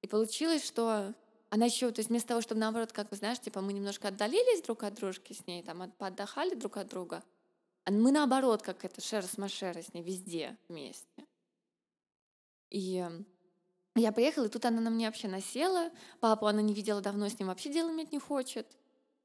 И 0.06 0.08
получилось, 0.08 0.64
что 0.64 1.16
она 1.50 1.66
еще, 1.66 1.90
то 1.90 1.98
есть 2.00 2.12
вместо 2.12 2.28
того, 2.28 2.42
чтобы 2.42 2.62
наоборот, 2.62 2.92
как 2.92 3.10
бы, 3.10 3.16
знаешь, 3.16 3.40
типа 3.40 3.62
мы 3.62 3.74
немножко 3.74 4.10
отдалились 4.10 4.62
друг 4.62 4.84
от 4.84 4.94
дружки 4.94 5.34
с 5.34 5.48
ней, 5.48 5.64
там, 5.64 5.92
поотдыхали 5.98 6.54
друг 6.54 6.78
от 6.78 6.90
друга, 6.90 7.24
а 7.86 7.92
мы 7.92 8.12
наоборот, 8.12 8.62
как 8.62 8.86
это, 8.86 9.02
шера 9.02 9.24
с 9.24 9.40
машера 9.40 9.82
с 9.82 9.96
ней 9.96 10.04
везде 10.04 10.58
вместе. 10.70 11.26
И 12.70 13.04
я 13.96 14.12
приехала, 14.12 14.46
и 14.46 14.50
тут 14.50 14.64
она 14.66 14.80
на 14.80 14.92
мне 14.92 15.08
вообще 15.08 15.28
насела. 15.28 15.90
Папу 16.20 16.46
она 16.46 16.62
не 16.62 16.76
видела 16.76 17.02
давно, 17.02 17.28
с 17.28 17.40
ним 17.40 17.48
вообще 17.48 17.74
дело 17.74 17.90
иметь 17.90 18.12
не 18.12 18.20
хочет. 18.20 18.68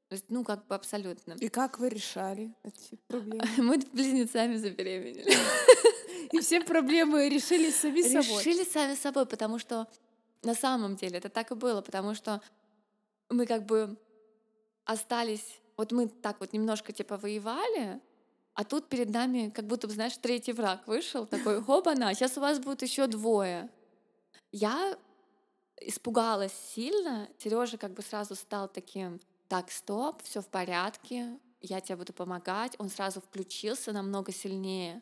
То 0.07 0.13
есть, 0.15 0.25
ну, 0.29 0.43
как 0.43 0.65
бы 0.65 0.73
абсолютно. 0.73 1.33
И 1.33 1.47
как 1.47 1.77
вы 1.77 1.89
решали 1.89 2.55
эти 2.63 2.95
проблемы? 3.07 3.45
Мы 3.57 3.77
близнецами 3.77 4.55
забеременели. 4.55 5.31
И 6.31 6.39
все 6.39 6.59
проблемы 6.61 7.29
решили 7.29 7.69
сами 7.69 8.01
собой. 8.01 8.39
Решили 8.39 8.63
сами 8.63 8.95
собой, 8.95 9.27
потому 9.27 9.59
что 9.59 9.87
на 10.43 10.55
самом 10.55 10.95
деле 10.95 11.17
это 11.17 11.29
так 11.29 11.51
и 11.51 11.55
было, 11.55 11.81
потому 11.81 12.15
что 12.15 12.41
мы 13.29 13.45
как 13.45 13.65
бы 13.65 13.97
остались, 14.85 15.61
вот 15.77 15.91
мы 15.91 16.07
так 16.07 16.39
вот 16.39 16.53
немножко 16.53 16.91
типа 16.91 17.17
воевали, 17.17 18.01
а 18.53 18.63
тут 18.63 18.89
перед 18.89 19.09
нами, 19.09 19.49
как 19.49 19.65
будто, 19.65 19.87
знаешь, 19.87 20.17
третий 20.17 20.53
враг 20.53 20.87
вышел, 20.87 21.25
такой, 21.25 21.63
хоба-на, 21.63 22.13
сейчас 22.13 22.37
у 22.37 22.41
вас 22.41 22.59
будет 22.59 22.81
еще 22.81 23.07
двое. 23.07 23.69
Я 24.51 24.97
испугалась 25.79 26.53
сильно. 26.53 27.29
Сережа 27.37 27.77
как 27.77 27.93
бы 27.93 28.01
сразу 28.01 28.35
стал 28.35 28.67
таким, 28.67 29.19
так, 29.47 29.71
стоп, 29.71 30.21
все 30.23 30.41
в 30.41 30.47
порядке, 30.47 31.39
я 31.61 31.81
тебе 31.81 31.97
буду 31.97 32.13
помогать. 32.13 32.75
Он 32.77 32.89
сразу 32.89 33.21
включился 33.21 33.91
намного 33.91 34.31
сильнее, 34.31 35.01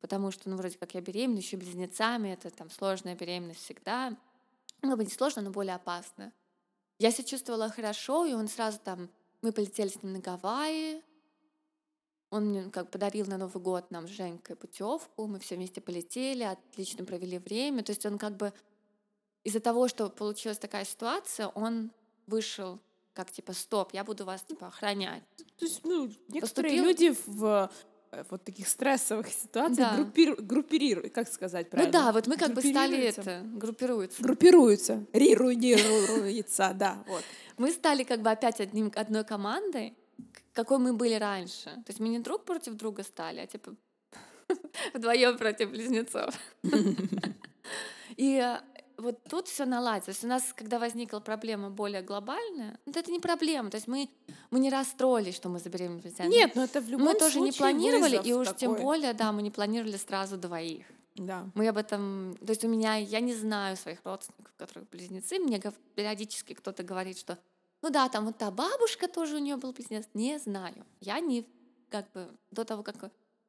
потому 0.00 0.30
что, 0.30 0.48
ну, 0.48 0.56
вроде 0.56 0.78
как 0.78 0.94
я 0.94 1.00
беременна, 1.00 1.38
еще 1.38 1.56
близнецами, 1.56 2.30
это 2.30 2.50
там 2.50 2.70
сложная 2.70 3.14
беременность 3.14 3.60
всегда. 3.60 4.16
Ну, 4.82 4.96
не 4.96 5.10
сложно, 5.10 5.42
но 5.42 5.50
более 5.50 5.74
опасно. 5.74 6.32
Я 6.98 7.10
себя 7.10 7.24
чувствовала 7.24 7.68
хорошо, 7.68 8.24
и 8.24 8.34
он 8.34 8.48
сразу 8.48 8.78
там, 8.82 9.10
мы 9.42 9.52
полетели 9.52 9.88
с 9.88 10.02
ним 10.02 10.12
на 10.14 10.18
Гавайи, 10.20 11.02
он 12.30 12.46
мне 12.46 12.70
как 12.70 12.90
подарил 12.90 13.26
на 13.26 13.38
Новый 13.38 13.62
год 13.62 13.90
нам 13.90 14.06
с 14.06 14.10
Женькой 14.10 14.56
путевку, 14.56 15.26
мы 15.26 15.38
все 15.38 15.56
вместе 15.56 15.80
полетели, 15.80 16.42
отлично 16.42 17.04
провели 17.04 17.38
время. 17.38 17.82
То 17.82 17.92
есть 17.92 18.04
он 18.04 18.18
как 18.18 18.36
бы 18.36 18.52
из-за 19.44 19.60
того, 19.60 19.88
что 19.88 20.10
получилась 20.10 20.58
такая 20.58 20.84
ситуация, 20.84 21.48
он 21.48 21.90
вышел 22.26 22.80
как 23.14 23.32
типа 23.32 23.52
стоп, 23.52 23.94
я 23.94 24.04
буду 24.04 24.24
вас 24.24 24.42
типа 24.42 24.68
охранять. 24.68 25.24
То 25.56 25.64
есть, 25.64 25.84
ну, 25.84 26.06
некоторые 26.28 26.40
Поступил... 26.40 26.84
люди 26.84 27.16
в 27.26 27.70
вот 28.30 28.44
таких 28.44 28.68
стрессовых 28.68 29.28
ситуациях 29.28 29.96
да. 29.96 30.34
группируют, 30.38 31.12
как 31.12 31.28
сказать 31.28 31.70
правильно? 31.70 31.92
Ну 31.92 32.04
да, 32.04 32.12
вот 32.12 32.26
мы 32.26 32.36
как 32.36 32.54
бы 32.54 32.60
стали 32.60 32.98
это, 32.98 33.42
группируются. 33.44 34.22
Группируются, 34.22 35.04
рируются, 35.12 36.72
да, 36.74 37.02
вот. 37.06 37.24
Мы 37.56 37.70
стали 37.72 38.04
как 38.04 38.22
бы 38.22 38.30
опять 38.30 38.60
одним, 38.60 38.92
одной 38.94 39.24
командой, 39.24 39.94
какой 40.52 40.78
мы 40.78 40.92
были 40.92 41.14
раньше. 41.14 41.64
То 41.64 41.88
есть 41.88 42.00
мы 42.00 42.08
не 42.08 42.18
друг 42.18 42.44
против 42.44 42.74
друга 42.74 43.02
стали, 43.02 43.40
а 43.40 43.46
типа 43.46 43.74
вдвоем 44.94 45.36
против 45.36 45.70
близнецов. 45.70 46.34
И 48.16 48.56
вот 48.98 49.22
тут 49.30 49.48
все 49.48 49.64
наладилось. 49.64 50.04
То 50.04 50.10
есть 50.10 50.24
у 50.24 50.26
нас, 50.26 50.52
когда 50.54 50.78
возникла 50.78 51.20
проблема 51.20 51.70
более 51.70 52.02
глобальная, 52.02 52.78
ну, 52.84 52.92
это 52.94 53.10
не 53.10 53.20
проблема. 53.20 53.70
То 53.70 53.76
есть 53.76 53.86
мы, 53.86 54.10
мы 54.50 54.58
не 54.58 54.70
расстроились, 54.70 55.36
что 55.36 55.48
мы 55.48 55.60
забеременели 55.60 56.00
президентом. 56.00 56.30
Нет, 56.30 56.54
но 56.56 56.64
это 56.64 56.80
в 56.80 56.88
любом 56.88 57.06
Мы 57.06 57.14
тоже 57.14 57.40
не 57.40 57.52
планировали, 57.52 58.20
и 58.22 58.32
уж 58.32 58.48
тем 58.56 58.72
такой. 58.72 58.82
более, 58.82 59.12
да, 59.14 59.32
мы 59.32 59.42
не 59.42 59.50
планировали 59.50 59.96
сразу 59.96 60.36
двоих. 60.36 60.86
Да. 61.14 61.48
Мы 61.54 61.68
об 61.68 61.76
этом... 61.76 62.36
То 62.44 62.50
есть 62.50 62.64
у 62.64 62.68
меня... 62.68 62.96
Я 62.96 63.20
не 63.20 63.34
знаю 63.34 63.76
своих 63.76 64.04
родственников, 64.04 64.52
которые 64.56 64.86
близнецы. 64.90 65.38
Мне 65.38 65.60
периодически 65.94 66.54
кто-то 66.54 66.82
говорит, 66.82 67.18
что 67.18 67.38
ну 67.82 67.90
да, 67.90 68.08
там 68.08 68.26
вот 68.26 68.38
та 68.38 68.50
бабушка 68.50 69.06
тоже 69.06 69.36
у 69.36 69.38
нее 69.38 69.56
был 69.56 69.72
близнец. 69.72 70.08
Не 70.14 70.38
знаю. 70.38 70.84
Я 71.00 71.20
не... 71.20 71.46
Как 71.88 72.10
бы 72.12 72.28
до 72.50 72.64
того, 72.64 72.82
как 72.82 72.96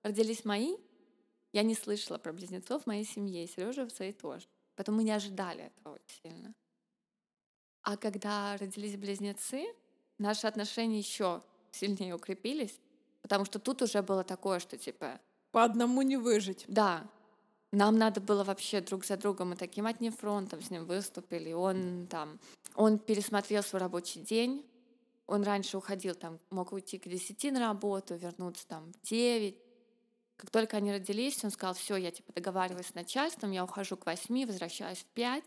родились 0.03 0.45
мои, 0.45 0.77
я 1.51 1.63
не 1.63 1.75
слышала 1.75 2.17
про 2.17 2.31
близнецов 2.31 2.83
в 2.83 2.87
моей 2.87 3.03
семье. 3.03 3.47
Сережа 3.47 3.85
в 3.85 3.89
своей 3.89 4.13
тоже. 4.13 4.47
Поэтому 4.79 4.95
мы 4.99 5.03
не 5.03 5.11
ожидали 5.11 5.65
этого 5.65 5.95
очень 5.95 6.21
сильно. 6.23 6.53
А 7.81 7.97
когда 7.97 8.55
родились 8.55 8.95
близнецы, 8.95 9.65
наши 10.17 10.47
отношения 10.47 10.99
еще 10.99 11.43
сильнее 11.73 12.15
укрепились, 12.15 12.79
потому 13.21 13.43
что 13.43 13.59
тут 13.59 13.81
уже 13.81 14.01
было 14.01 14.23
такое, 14.23 14.59
что 14.59 14.77
типа 14.77 15.19
По 15.51 15.65
одному 15.65 16.01
не 16.01 16.15
выжить. 16.15 16.63
да, 16.69 17.05
нам 17.73 17.97
надо 17.97 18.21
было 18.21 18.45
вообще 18.45 18.79
друг 18.79 19.03
за 19.03 19.17
другом, 19.17 19.49
мы 19.49 19.57
таким 19.57 19.85
одним 19.85 20.13
фронтом 20.13 20.61
с 20.61 20.69
ним 20.69 20.85
выступили. 20.85 21.51
Он 21.51 22.07
там, 22.09 22.39
он 22.73 22.99
пересмотрел 22.99 23.63
свой 23.63 23.81
рабочий 23.81 24.21
день, 24.21 24.65
он 25.27 25.43
раньше 25.43 25.77
уходил, 25.77 26.15
там, 26.15 26.39
мог 26.51 26.71
уйти 26.71 26.99
к 26.99 27.09
10 27.09 27.51
на 27.51 27.59
работу, 27.59 28.15
вернуться 28.15 28.65
там 28.65 28.93
в 28.93 29.01
9. 29.09 29.57
Как 30.39 30.51
только 30.51 30.77
они 30.77 30.93
родились, 30.93 31.43
он 31.43 31.51
сказал, 31.51 31.73
все, 31.73 31.97
я 31.97 32.11
типа 32.11 32.31
договариваюсь 32.31 32.87
с 32.87 32.93
начальством, 32.93 33.51
я 33.51 33.61
ухожу 33.61 33.97
к 33.97 34.05
8, 34.05 34.45
возвращаюсь 34.47 34.99
в 34.99 35.05
5. 35.07 35.43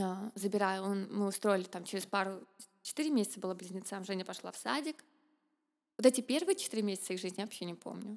А, 0.00 0.30
Забираю, 0.36 0.84
он, 0.84 1.12
мы 1.12 1.26
устроили 1.26 1.64
там 1.64 1.82
через 1.82 2.06
пару, 2.06 2.46
4 2.82 3.10
месяца 3.10 3.40
было 3.40 3.52
близнецам, 3.52 4.04
Женя 4.04 4.24
пошла 4.24 4.52
в 4.52 4.56
садик. 4.56 5.04
Вот 5.96 6.06
эти 6.06 6.20
первые 6.20 6.54
4 6.54 6.84
месяца 6.84 7.12
их 7.12 7.20
жизни 7.20 7.40
я 7.40 7.46
вообще 7.46 7.64
не 7.64 7.74
помню. 7.74 8.16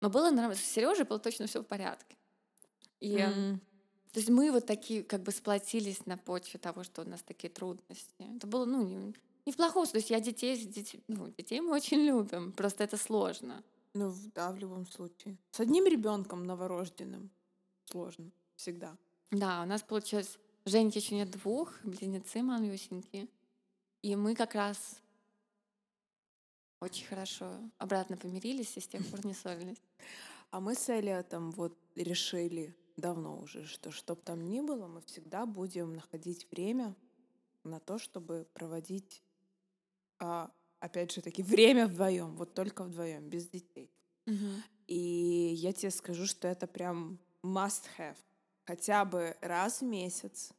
Но 0.00 0.08
было 0.08 0.30
нормально. 0.30 0.54
С 0.54 0.60
Сережей 0.60 1.04
было 1.04 1.18
точно 1.18 1.48
все 1.48 1.62
в 1.62 1.66
порядке. 1.66 2.16
И 3.00 3.16
М. 3.16 3.58
то 4.12 4.20
есть 4.20 4.28
мы 4.28 4.52
вот 4.52 4.66
такие 4.66 5.02
как 5.02 5.24
бы 5.24 5.32
сплотились 5.32 6.06
на 6.06 6.16
почве 6.16 6.60
того, 6.60 6.84
что 6.84 7.02
у 7.02 7.04
нас 7.04 7.24
такие 7.24 7.52
трудности. 7.52 8.36
Это 8.36 8.46
было, 8.46 8.66
ну, 8.66 9.12
не, 9.46 9.52
в 9.52 9.56
плохом 9.56 9.86
смысле. 9.86 9.92
То 9.92 9.98
есть 9.98 10.10
я 10.10 10.20
детей, 10.20 10.66
деть- 10.66 11.02
ну, 11.08 11.28
детей 11.28 11.60
мы 11.60 11.72
очень 11.72 11.98
любим. 11.98 12.52
Просто 12.52 12.84
это 12.84 12.96
сложно. 12.96 13.62
Ну, 13.94 14.14
да, 14.34 14.52
в 14.52 14.58
любом 14.58 14.86
случае. 14.86 15.36
С 15.50 15.60
одним 15.60 15.86
ребенком 15.86 16.44
новорожденным 16.44 17.30
сложно. 17.84 18.30
Всегда. 18.56 18.96
Да, 19.30 19.62
у 19.62 19.66
нас 19.66 19.82
получилось... 19.82 20.38
Женьки 20.66 20.98
еще 20.98 21.14
нет 21.14 21.30
двух, 21.30 21.82
близнецы 21.84 22.42
малюсенькие. 22.42 23.28
И 24.02 24.14
мы 24.14 24.34
как 24.34 24.54
раз 24.54 25.00
очень 26.80 27.06
хорошо 27.06 27.58
обратно 27.78 28.16
помирились 28.16 28.76
и 28.76 28.80
с 28.80 28.86
тех 28.86 29.06
пор 29.06 29.24
не 29.24 29.34
ссорились. 29.34 29.82
А 30.50 30.60
мы 30.60 30.74
с 30.74 30.88
Элиотом 30.90 31.50
вот 31.52 31.78
решили 31.94 32.76
давно 32.96 33.38
уже, 33.38 33.66
что 33.66 33.90
чтоб 33.90 34.20
там 34.22 34.44
ни 34.48 34.60
было, 34.60 34.86
мы 34.86 35.00
всегда 35.02 35.46
будем 35.46 35.94
находить 35.94 36.46
время 36.50 36.94
на 37.64 37.80
то, 37.80 37.98
чтобы 37.98 38.46
проводить, 38.52 39.22
опять 40.78 41.12
же 41.12 41.20
таки, 41.22 41.42
время 41.42 41.86
вдвоем, 41.86 42.36
вот 42.36 42.54
только 42.54 42.84
вдвоем, 42.84 43.28
без 43.28 43.48
детей. 43.48 43.90
И 44.86 45.52
я 45.54 45.72
тебе 45.72 45.90
скажу, 45.90 46.26
что 46.26 46.48
это 46.48 46.66
прям 46.66 47.18
must 47.42 47.84
have. 47.98 48.16
Хотя 48.66 49.04
бы 49.04 49.36
раз 49.40 49.80
в 49.80 49.84
месяц 49.84 50.52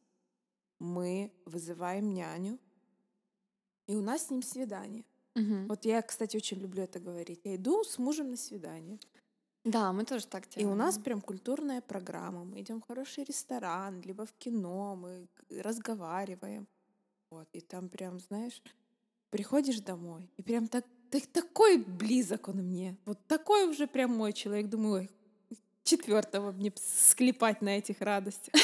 мы 0.80 1.32
вызываем 1.46 2.13
няню, 2.13 2.60
и 3.88 3.96
у 3.96 4.01
нас 4.01 4.27
с 4.27 4.30
ним 4.30 4.41
свидание. 4.41 5.03
Мгм. 5.36 5.68
Вот 5.68 5.86
я, 5.86 6.01
кстати, 6.01 6.36
очень 6.38 6.60
люблю 6.60 6.84
это 6.84 7.00
говорить. 7.00 7.41
Я 7.44 7.56
иду 7.56 7.84
с 7.84 7.98
мужем 7.98 8.32
на 8.32 8.38
свидание. 8.38 9.00
Да, 9.63 9.93
мы 9.93 10.06
тоже 10.06 10.28
так 10.28 10.47
И 10.47 10.60
делаем. 10.60 10.74
у 10.74 10.76
нас 10.76 10.97
прям 10.97 11.21
культурная 11.21 11.82
программа. 11.82 12.43
Мы 12.43 12.62
идем 12.62 12.82
в 12.82 12.88
хороший 12.88 13.24
ресторан, 13.24 14.02
либо 14.02 14.26
в 14.26 14.34
кино, 14.34 14.95
мы 14.95 15.28
разговариваем. 15.50 16.67
Вот, 17.30 17.47
и 17.54 17.62
там 17.62 17.88
прям, 17.89 18.19
знаешь, 18.19 18.62
приходишь 19.32 19.80
домой, 19.80 20.30
и 20.38 20.44
прям 20.44 20.67
так, 20.67 20.86
так- 21.10 21.26
такой 21.28 21.78
близок 21.78 22.50
он 22.50 22.58
мне. 22.58 22.98
Вот 23.06 23.17
такой 23.28 23.67
уже 23.67 23.88
прям 23.88 24.12
мой 24.12 24.34
человек. 24.34 24.70
Думаю, 24.70 24.94
ой, 24.94 25.10
четвертого 25.84 26.52
мне 26.52 26.72
склепать 26.76 27.62
на 27.62 27.78
этих 27.78 28.02
радостях. 28.02 28.54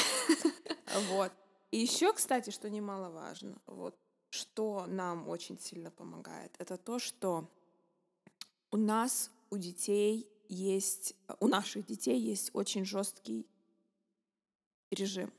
Вот. 1.10 1.30
И 1.70 1.78
еще, 1.78 2.14
кстати, 2.14 2.48
что 2.48 2.70
немаловажно, 2.70 3.60
вот, 3.66 3.94
что 4.30 4.86
нам 4.86 5.28
очень 5.28 5.58
сильно 5.58 5.90
помогает, 5.90 6.50
это 6.58 6.78
то, 6.78 6.98
что 6.98 7.46
у 8.70 8.78
нас, 8.78 9.30
у 9.50 9.58
детей 9.58 10.26
есть, 10.48 11.14
у 11.40 11.46
наших 11.46 11.84
детей 11.84 12.18
есть 12.18 12.50
очень 12.54 12.86
жесткий 12.86 13.46
режим. 14.90 15.30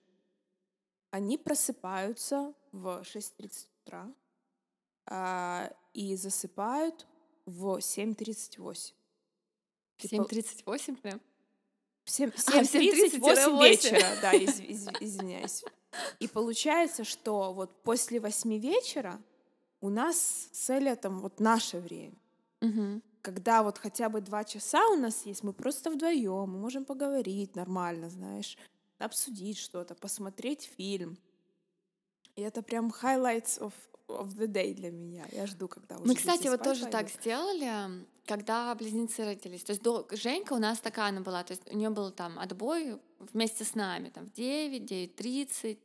Они 1.09 1.37
просыпаются 1.37 2.53
в 2.71 3.01
6.30 3.03 3.67
утра 3.83 4.13
и 5.93 6.15
засыпают 6.15 7.07
в 7.45 7.77
7.38. 7.79 8.93
В 9.97 10.03
7.38 10.05 10.95
прям? 10.97 11.19
В 12.05 12.11
7, 12.11 12.29
А, 12.29 12.39
7.38 12.63 13.19
7:38. 13.19 13.63
вечера, 13.69 14.07
да, 14.21 14.33
из- 14.33 14.59
из- 14.73 14.87
извиняюсь. 14.99 15.63
И 16.19 16.27
получается, 16.27 17.03
что 17.03 17.53
вот 17.53 17.83
после 17.83 18.19
8 18.19 18.57
вечера 18.59 19.19
у 19.81 19.89
нас 19.89 20.49
с 20.51 20.69
Эллиотом 20.69 21.19
вот 21.19 21.39
наше 21.39 21.79
время. 21.79 22.15
Мгм. 22.61 23.01
Когда 23.21 23.63
вот 23.63 23.77
хотя 23.77 24.09
бы 24.09 24.21
два 24.21 24.43
часа 24.43 24.87
у 24.89 24.95
нас 24.95 25.25
есть, 25.25 25.43
мы 25.43 25.53
просто 25.53 25.89
вдвоем, 25.91 26.49
мы 26.51 26.59
можем 26.59 26.85
поговорить 26.85 27.55
нормально, 27.55 28.09
знаешь, 28.09 28.57
обсудить 28.97 29.57
что-то, 29.57 29.95
посмотреть 29.95 30.69
фильм. 30.77 31.17
И 32.39 32.41
это 32.41 32.61
прям 32.61 32.89
highlights 33.01 33.59
of, 33.59 33.73
of 34.07 34.29
the 34.37 34.47
day 34.47 34.73
для 34.73 34.91
меня. 34.91 35.25
Я 35.33 35.45
жду, 35.45 35.67
когда 35.67 35.97
уже 35.97 36.07
Мы, 36.07 36.15
кстати, 36.15 36.47
вот 36.47 36.63
тоже 36.63 36.83
так 36.83 37.07
пойдут. 37.07 37.11
сделали, 37.11 38.05
когда 38.25 38.73
близнецы 38.75 39.25
родились. 39.25 39.63
То 39.65 39.73
есть 39.73 39.83
до... 39.83 40.07
Женька 40.11 40.53
у 40.53 40.57
нас 40.57 40.79
такая 40.79 41.09
она 41.09 41.19
была, 41.19 41.43
то 41.43 41.51
есть 41.51 41.69
у 41.69 41.75
нее 41.75 41.89
был 41.89 42.11
там 42.11 42.39
отбой 42.39 42.97
вместе 43.19 43.65
с 43.65 43.75
нами, 43.75 44.07
там 44.09 44.25
в 44.25 44.31
9, 44.31 44.89
9.30. 44.89 45.79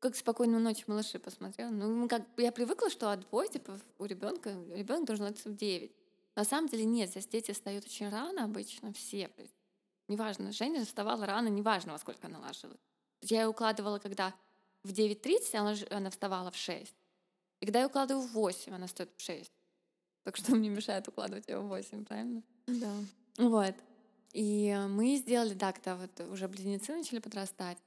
Как 0.00 0.16
спокойную 0.16 0.60
ночь 0.60 0.88
малыши 0.88 1.20
посмотрела. 1.20 1.70
Ну, 1.70 2.08
как... 2.08 2.22
я 2.36 2.50
привыкла, 2.50 2.90
что 2.90 3.12
отбой, 3.12 3.48
типа, 3.48 3.78
у 3.98 4.06
ребенка, 4.06 4.50
ребенок 4.74 5.06
должен 5.06 5.26
ложиться 5.26 5.50
в 5.50 5.54
9. 5.54 5.92
На 6.34 6.44
самом 6.44 6.68
деле 6.68 6.84
нет, 6.84 7.10
здесь 7.10 7.28
дети 7.28 7.52
встают 7.52 7.84
очень 7.84 8.08
рано 8.08 8.42
обычно, 8.42 8.92
все. 8.92 9.30
Неважно, 10.08 10.50
Женя 10.50 10.84
вставала 10.84 11.24
рано, 11.26 11.46
неважно, 11.46 11.92
во 11.92 11.98
сколько 11.98 12.26
она 12.26 12.40
ложилась. 12.40 12.80
Я 13.22 13.42
ее 13.42 13.48
укладывала, 13.48 14.00
когда 14.00 14.34
в 14.86 14.92
9.30, 14.92 15.56
она, 15.56 15.72
лож- 15.72 15.92
она 15.92 16.10
вставала 16.10 16.50
в 16.50 16.56
6. 16.56 16.94
И 17.60 17.66
когда 17.66 17.80
я 17.80 17.86
укладываю 17.86 18.26
в 18.26 18.32
8, 18.32 18.74
она 18.74 18.88
стоит 18.88 19.10
в 19.16 19.20
6. 19.20 19.52
Так 20.24 20.36
что 20.36 20.54
мне 20.56 20.68
мешает 20.68 21.08
укладывать 21.08 21.48
ее 21.48 21.58
в 21.58 21.68
8, 21.68 22.04
правильно? 22.04 22.42
Да. 22.66 22.92
Вот. 23.38 23.74
И 24.32 24.68
э, 24.68 24.86
мы 24.86 25.16
сделали, 25.16 25.54
да, 25.54 25.72
когда 25.72 25.96
вот 25.96 26.20
уже 26.20 26.48
близнецы 26.48 26.92
начали 26.92 27.20
подрастать, 27.20 27.78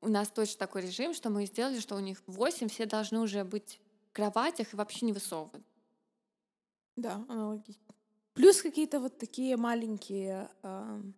у 0.00 0.08
нас 0.08 0.28
точно 0.28 0.58
такой 0.58 0.82
режим, 0.82 1.14
что 1.14 1.30
мы 1.30 1.46
сделали, 1.46 1.80
что 1.80 1.96
у 1.96 2.00
них 2.00 2.22
в 2.26 2.32
8 2.32 2.68
все 2.68 2.86
должны 2.86 3.20
уже 3.20 3.44
быть 3.44 3.80
в 4.10 4.12
кроватях 4.12 4.72
и 4.72 4.76
вообще 4.76 5.06
не 5.06 5.12
высовывать. 5.12 5.64
Да, 6.96 7.24
аналогично. 7.28 7.94
Плюс 8.34 8.62
какие-то 8.62 9.00
вот 9.00 9.18
такие 9.18 9.56
маленькие 9.56 10.50
ам, 10.62 11.14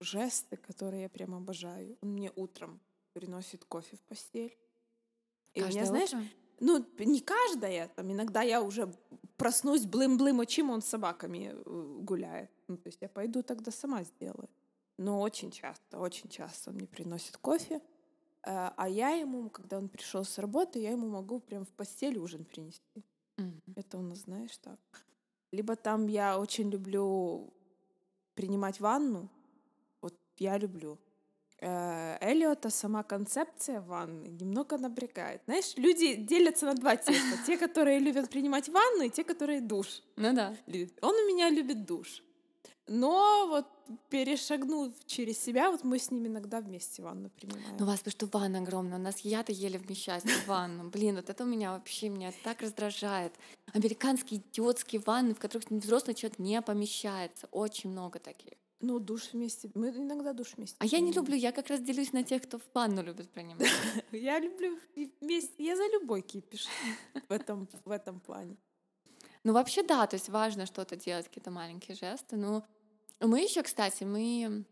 жесты, 0.00 0.56
которые 0.56 1.02
я 1.02 1.08
прям 1.08 1.34
обожаю. 1.34 1.96
Он 2.02 2.10
мне 2.10 2.30
утром 2.36 2.80
приносит 3.12 3.64
кофе 3.64 3.96
в 3.96 4.00
постель. 4.00 4.56
И 5.54 5.62
у 5.62 5.66
меня, 5.66 5.80
Каждое 5.82 5.86
знаешь, 5.86 6.08
утро? 6.10 6.24
ну, 6.60 6.86
не 6.98 7.20
каждая, 7.20 7.88
там 7.88 8.10
иногда 8.10 8.42
я 8.42 8.62
уже 8.62 8.92
проснусь, 9.36 9.84
блым-блым, 9.84 10.40
очим, 10.40 10.70
он 10.70 10.80
с 10.80 10.86
собаками 10.86 11.52
э, 11.54 11.98
гуляет. 12.00 12.50
Ну, 12.68 12.76
то 12.76 12.88
есть 12.88 13.02
я 13.02 13.08
пойду 13.08 13.42
тогда 13.42 13.70
сама 13.70 14.02
сделаю. 14.04 14.48
Но 14.98 15.20
очень 15.20 15.50
часто, 15.50 15.98
очень 15.98 16.28
часто 16.28 16.70
он 16.70 16.76
мне 16.76 16.86
приносит 16.86 17.36
кофе, 17.36 17.76
э, 17.76 17.80
а 18.44 18.88
я 18.88 19.10
ему, 19.10 19.50
когда 19.50 19.78
он 19.78 19.88
пришел 19.88 20.24
с 20.24 20.38
работы, 20.38 20.78
я 20.78 20.90
ему 20.90 21.08
могу 21.08 21.40
прям 21.40 21.64
в 21.64 21.70
постель 21.70 22.18
ужин 22.18 22.44
принести. 22.44 23.04
Мгм. 23.36 23.60
Это 23.76 23.98
у 23.98 24.02
нас, 24.02 24.18
знаешь, 24.20 24.56
так. 24.58 24.78
Либо 25.50 25.76
там 25.76 26.06
я 26.06 26.38
очень 26.38 26.70
люблю 26.70 27.52
принимать 28.34 28.80
ванну. 28.80 29.28
Вот 30.00 30.14
я 30.38 30.56
люблю. 30.56 30.98
Э, 31.64 32.18
Эллиота 32.20 32.70
сама 32.70 33.04
концепция 33.04 33.80
ванны 33.80 34.26
немного 34.26 34.78
напрягает. 34.78 35.42
Знаешь, 35.44 35.74
люди 35.76 36.16
делятся 36.16 36.66
на 36.66 36.74
два 36.74 36.96
типа. 36.96 37.36
Те, 37.46 37.56
которые 37.56 38.00
любят 38.00 38.30
принимать 38.30 38.68
ванну, 38.68 39.04
и 39.04 39.10
те, 39.10 39.22
которые 39.22 39.60
душ 39.60 40.02
Ну 40.16 40.34
да. 40.34 40.56
любят. 40.66 40.92
Он 41.02 41.14
у 41.14 41.28
меня 41.28 41.50
любит 41.50 41.84
душ. 41.86 42.24
Но 42.88 43.46
вот 43.48 43.66
перешагнув 44.08 44.92
через 45.06 45.38
себя, 45.38 45.70
вот 45.70 45.84
мы 45.84 46.00
с 46.00 46.10
ним 46.10 46.26
иногда 46.26 46.60
вместе 46.60 47.00
ванну 47.00 47.30
принимаем. 47.30 47.76
Ну, 47.78 47.84
у 47.84 47.88
вас 47.88 48.00
потому 48.00 48.12
что 48.12 48.38
ванна 48.38 48.58
огромная. 48.58 48.98
У 48.98 49.02
нас 49.02 49.20
я-то 49.20 49.52
еле 49.52 49.78
вмещаюсь 49.78 50.24
в 50.24 50.46
ванну. 50.48 50.90
Блин, 50.90 51.14
вот 51.14 51.30
это 51.30 51.44
у 51.44 51.46
меня 51.46 51.72
вообще 51.72 52.08
меня 52.08 52.32
так 52.42 52.60
раздражает. 52.60 53.32
Американские 53.72 54.40
идиотские 54.40 55.00
ванны, 55.06 55.34
в 55.34 55.38
которых 55.38 55.70
взрослый 55.70 56.14
человек 56.16 56.40
не 56.40 56.60
помещается. 56.60 57.46
Очень 57.52 57.90
много 57.90 58.18
таких. 58.18 58.54
Ну, 58.82 58.98
душ 58.98 59.32
вместе. 59.32 59.70
Мы 59.74 59.90
иногда 59.90 60.32
душ 60.32 60.54
вместе. 60.56 60.76
А 60.80 60.84
я 60.84 60.98
не 60.98 61.12
люблю, 61.12 61.36
я 61.36 61.52
как 61.52 61.68
раз 61.68 61.80
делюсь 61.80 62.12
на 62.12 62.24
тех, 62.24 62.42
кто 62.42 62.58
в 62.58 62.62
ванну 62.74 63.02
любит 63.02 63.30
принимать. 63.30 63.68
Я 64.12 64.40
люблю 64.40 64.76
вместе, 65.20 65.64
я 65.64 65.76
за 65.76 65.86
любой 65.92 66.22
кипиш 66.22 66.66
в 67.28 67.32
этом, 67.32 67.68
в 67.84 67.90
этом 67.90 68.20
плане. 68.20 68.56
Ну, 69.44 69.52
вообще, 69.52 69.82
да, 69.82 70.06
то 70.06 70.16
есть 70.16 70.28
важно 70.28 70.66
что-то 70.66 70.96
делать, 70.96 71.28
какие-то 71.28 71.50
маленькие 71.50 71.96
жесты. 71.96 72.36
Ну, 72.36 72.62
мы 73.20 73.40
еще, 73.40 73.62
кстати, 73.62 74.04
мы 74.04 74.64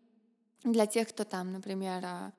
для 0.65 0.87
тех, 0.87 1.09
кто 1.09 1.25
там, 1.25 1.53
например, 1.53 2.05
а, 2.05 2.33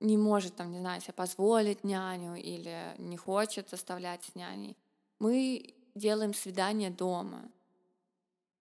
не 0.00 0.16
может, 0.16 0.56
там, 0.56 0.72
не 0.72 0.80
знаю, 0.80 1.00
себе 1.00 1.14
позволить 1.14 1.84
няню 1.84 2.34
или 2.34 2.94
не 2.98 3.16
хочет 3.16 3.72
оставлять 3.72 4.22
с 4.24 4.34
няней, 4.34 4.76
мы 5.20 5.74
делаем 5.94 6.34
свидание 6.34 6.90
дома. 6.90 7.50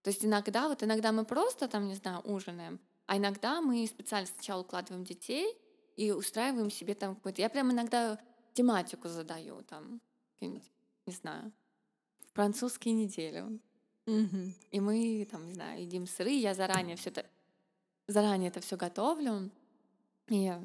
То 0.04 0.10
есть 0.10 0.24
иногда, 0.24 0.68
вот 0.68 0.84
иногда 0.84 1.12
мы 1.12 1.26
просто 1.26 1.68
там, 1.68 1.88
не 1.88 1.96
знаю, 1.96 2.20
ужинаем, 2.22 2.80
а 3.08 3.18
иногда 3.18 3.62
мы 3.62 3.86
специально 3.88 4.28
сначала 4.28 4.62
укладываем 4.62 5.04
детей 5.04 5.58
и 5.96 6.12
устраиваем 6.12 6.70
себе 6.70 6.94
там 6.94 7.16
какой-то... 7.16 7.42
Я 7.42 7.50
прям 7.50 7.72
иногда 7.72 8.20
тематику 8.54 9.08
задаю, 9.08 9.64
там, 9.64 10.02
не 10.42 10.62
знаю, 11.08 11.52
французские 12.34 12.94
недели. 12.94 13.60
Мгм. 14.06 14.54
И 14.72 14.80
мы 14.80 15.28
там, 15.32 15.48
не 15.48 15.54
знаю, 15.54 15.82
едим 15.82 16.06
сыры, 16.06 16.32
я 16.32 16.54
заранее 16.54 16.98
все 16.98 17.10
это 17.10 17.26
заранее 18.08 18.50
это 18.50 18.60
все 18.60 18.78
готовлю. 18.78 19.50
И 20.28 20.38
я 20.38 20.64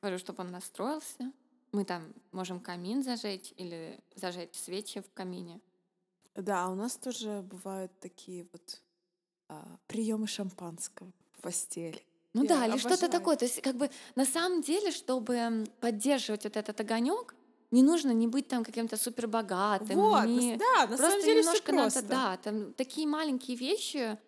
говорю, 0.00 0.18
чтобы 0.18 0.42
он 0.42 0.50
настроился. 0.50 1.32
Мы 1.72 1.84
там 1.84 2.14
можем 2.32 2.60
камин 2.60 3.02
зажечь 3.02 3.52
или 3.56 4.00
зажечь 4.14 4.54
свечи 4.54 5.00
в 5.00 5.12
камине. 5.12 5.60
Да, 6.42 6.68
у 6.68 6.74
нас 6.74 6.96
тоже 6.96 7.42
бывают 7.42 7.92
такие 8.00 8.46
вот 8.52 8.80
приемы 9.86 10.26
шампанского 10.26 11.10
в 11.36 11.42
постели. 11.42 12.02
Ну 12.34 12.42
Я 12.44 12.48
да, 12.48 12.66
или 12.66 12.76
что-то 12.76 13.08
такое. 13.08 13.36
То 13.36 13.46
есть, 13.46 13.60
как 13.62 13.76
бы 13.76 13.90
на 14.14 14.24
самом 14.24 14.62
деле, 14.62 14.90
чтобы 14.90 15.64
поддерживать 15.80 16.44
вот 16.44 16.56
этот 16.56 16.78
огонек, 16.80 17.34
не 17.70 17.82
нужно 17.82 18.12
не 18.12 18.28
быть 18.28 18.48
там 18.48 18.64
каким-то 18.64 18.96
супер 18.96 19.26
богатым, 19.26 19.96
Вот, 19.96 20.24
не 20.26 20.56
да, 20.56 20.82
на 20.82 20.86
просто 20.88 21.10
самом 21.10 21.20
деле 21.24 21.40
все 21.42 21.48
немножко 21.50 21.72
надо, 21.72 21.92
просто. 21.92 22.08
да, 22.08 22.36
там 22.38 22.72
такие 22.74 23.06
маленькие 23.06 23.56
вещи, 23.56 24.18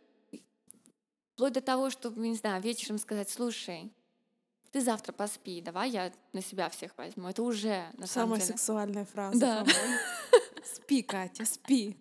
вплоть 1.34 1.52
до 1.52 1.60
того, 1.60 1.90
чтобы, 1.90 2.20
не 2.26 2.34
знаю, 2.36 2.62
вечером 2.62 2.98
сказать, 2.98 3.30
слушай, 3.30 3.92
ты 4.72 4.80
завтра 4.80 5.12
поспи, 5.12 5.60
давай 5.62 5.90
я 5.90 6.12
на 6.32 6.42
себя 6.42 6.68
всех 6.70 6.96
возьму. 6.98 7.28
Это 7.28 7.42
уже 7.42 7.86
на 7.94 8.06
самом 8.06 8.28
Самая 8.36 8.40
деле. 8.40 8.52
сексуальная 8.52 9.04
фраза. 9.04 9.38
Да. 9.38 9.64
Спи, 10.64 11.02
Катя, 11.02 11.44
спи. 11.44 11.96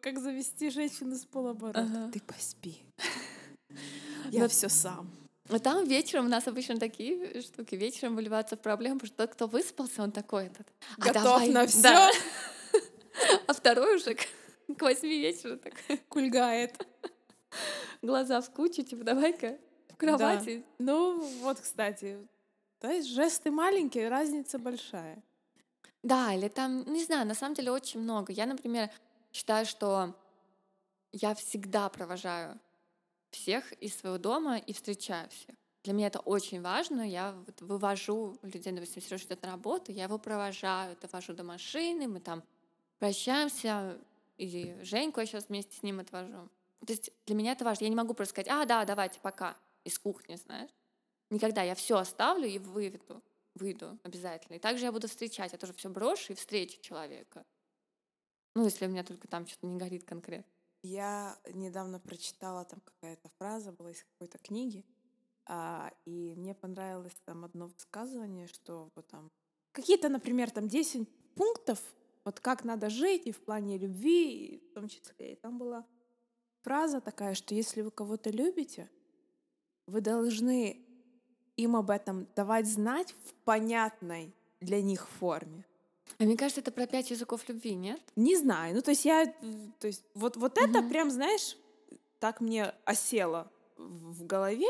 Как 0.00 0.18
завести 0.18 0.70
женщину 0.70 1.16
с 1.16 1.24
полоборота. 1.24 1.80
Ага. 1.80 2.10
Ты 2.12 2.20
поспи. 2.20 2.82
Я 4.30 4.42
Но- 4.42 4.48
все 4.48 4.68
сам. 4.68 5.10
Но 5.48 5.58
там 5.60 5.84
вечером 5.86 6.26
у 6.26 6.28
нас 6.28 6.48
обычно 6.48 6.76
такие 6.78 7.40
штуки. 7.40 7.76
Вечером 7.76 8.16
выливаются 8.16 8.56
проблемы, 8.56 8.98
потому 8.98 9.06
что 9.08 9.26
тот, 9.26 9.34
кто 9.34 9.46
выспался, 9.46 10.02
он 10.02 10.10
такой 10.10 10.46
этот. 10.46 10.66
«А 10.98 11.00
Готов 11.00 11.22
давай- 11.22 11.48
на 11.50 11.66
все. 11.66 11.82
Да. 11.82 12.10
А 13.46 13.52
второй 13.54 13.96
уже 13.96 14.14
к, 14.14 14.26
восьми 14.80 15.18
вечера 15.20 15.56
так 15.56 15.74
Кульгает. 16.08 16.74
глаза 18.02 18.40
в 18.42 18.50
кучу, 18.50 18.82
типа 18.82 19.04
давай-ка 19.04 19.56
в 19.88 19.96
кровати. 19.96 20.64
Ну, 20.78 21.20
вот, 21.40 21.58
кстати. 21.60 22.18
То 22.78 22.90
есть 22.90 23.08
жесты 23.08 23.50
маленькие, 23.50 24.08
разница 24.08 24.58
большая. 24.58 25.22
Да, 26.02 26.32
или 26.34 26.48
там, 26.48 26.84
не 26.92 27.02
знаю, 27.04 27.26
на 27.26 27.34
самом 27.34 27.54
деле 27.54 27.70
очень 27.72 28.00
много. 28.00 28.32
Я, 28.32 28.46
например, 28.46 28.90
считаю, 29.32 29.66
что 29.66 30.14
я 31.12 31.34
всегда 31.34 31.88
провожаю 31.88 32.60
всех 33.30 33.72
из 33.74 33.96
своего 33.96 34.18
дома 34.18 34.58
и 34.58 34.72
встречаю 34.72 35.28
всех. 35.30 35.56
Для 35.84 35.92
меня 35.92 36.08
это 36.08 36.20
очень 36.20 36.62
важно. 36.62 37.08
Я 37.08 37.32
вот 37.32 37.60
вывожу 37.60 38.36
людей, 38.42 38.72
допустим, 38.72 39.02
Сережа 39.02 39.26
идет 39.26 39.42
на 39.42 39.52
работу, 39.52 39.92
я 39.92 40.04
его 40.04 40.18
провожаю, 40.18 40.96
довожу 41.00 41.32
до 41.32 41.44
машины, 41.44 42.08
мы 42.08 42.20
там 42.20 42.42
прощаемся, 42.98 43.98
или 44.36 44.78
Женьку 44.82 45.20
я 45.20 45.26
сейчас 45.26 45.48
вместе 45.48 45.76
с 45.76 45.82
ним 45.82 46.00
отвожу. 46.00 46.48
То 46.84 46.92
есть 46.92 47.10
для 47.26 47.34
меня 47.34 47.52
это 47.52 47.64
важно. 47.64 47.84
Я 47.84 47.90
не 47.90 47.96
могу 47.96 48.14
просто 48.14 48.32
сказать, 48.32 48.48
а, 48.48 48.64
да, 48.64 48.84
давайте, 48.84 49.20
пока, 49.20 49.56
из 49.84 49.98
кухни, 49.98 50.36
знаешь. 50.36 50.70
Никогда 51.30 51.62
я 51.62 51.74
все 51.74 51.96
оставлю 51.96 52.46
и 52.46 52.58
выведу, 52.58 53.22
выйду 53.54 53.98
обязательно. 54.04 54.56
И 54.56 54.60
также 54.60 54.84
я 54.84 54.92
буду 54.92 55.08
встречать, 55.08 55.52
я 55.52 55.58
тоже 55.58 55.72
все 55.72 55.88
брошу 55.88 56.32
и 56.32 56.36
встречу 56.36 56.80
человека. 56.80 57.44
Ну, 58.54 58.64
если 58.64 58.86
у 58.86 58.88
меня 58.88 59.04
только 59.04 59.28
там 59.28 59.46
что-то 59.46 59.66
не 59.66 59.76
горит 59.76 60.04
конкретно. 60.04 60.50
Я 60.82 61.36
недавно 61.52 61.98
прочитала, 61.98 62.64
там 62.64 62.80
какая-то 62.80 63.28
фраза 63.38 63.72
была 63.72 63.90
из 63.90 64.04
какой-то 64.04 64.38
книги, 64.38 64.84
а, 65.46 65.92
и 66.04 66.34
мне 66.36 66.54
понравилось 66.54 67.16
там 67.24 67.44
одно 67.44 67.66
высказывание, 67.66 68.46
что 68.46 68.90
вот 68.94 69.08
там 69.08 69.30
какие-то, 69.72 70.08
например, 70.08 70.50
там 70.50 70.68
10 70.68 71.08
пунктов, 71.34 71.80
вот 72.24 72.40
как 72.40 72.64
надо 72.64 72.88
жить 72.88 73.26
и 73.26 73.32
в 73.32 73.44
плане 73.44 73.78
любви, 73.78 74.46
и 74.46 74.70
в 74.70 74.74
том 74.74 74.88
числе. 74.88 75.32
И 75.32 75.36
там 75.36 75.58
была 75.58 75.84
фраза 76.62 77.00
такая, 77.00 77.34
что 77.34 77.54
если 77.54 77.82
вы 77.82 77.90
кого-то 77.90 78.30
любите, 78.30 78.88
вы 79.86 80.00
должны 80.00 80.85
им 81.56 81.76
об 81.76 81.90
этом 81.90 82.26
давать 82.36 82.66
знать 82.66 83.14
в 83.24 83.34
понятной 83.44 84.32
для 84.60 84.82
них 84.82 85.08
форме. 85.08 85.64
А 86.18 86.24
мне 86.24 86.36
кажется, 86.36 86.60
это 86.60 86.70
про 86.70 86.86
пять 86.86 87.10
языков 87.10 87.42
любви, 87.48 87.74
нет? 87.74 88.00
Не 88.14 88.36
знаю. 88.36 88.74
Ну, 88.74 88.82
то 88.82 88.90
есть 88.90 89.04
я, 89.04 89.26
то 89.78 89.86
есть 89.86 90.02
вот, 90.14 90.36
вот 90.36 90.56
это 90.58 90.80
Мгм. 90.80 90.88
прям, 90.88 91.10
знаешь, 91.10 91.56
так 92.20 92.40
мне 92.40 92.72
осело 92.84 93.50
в 93.76 94.24
голове. 94.24 94.68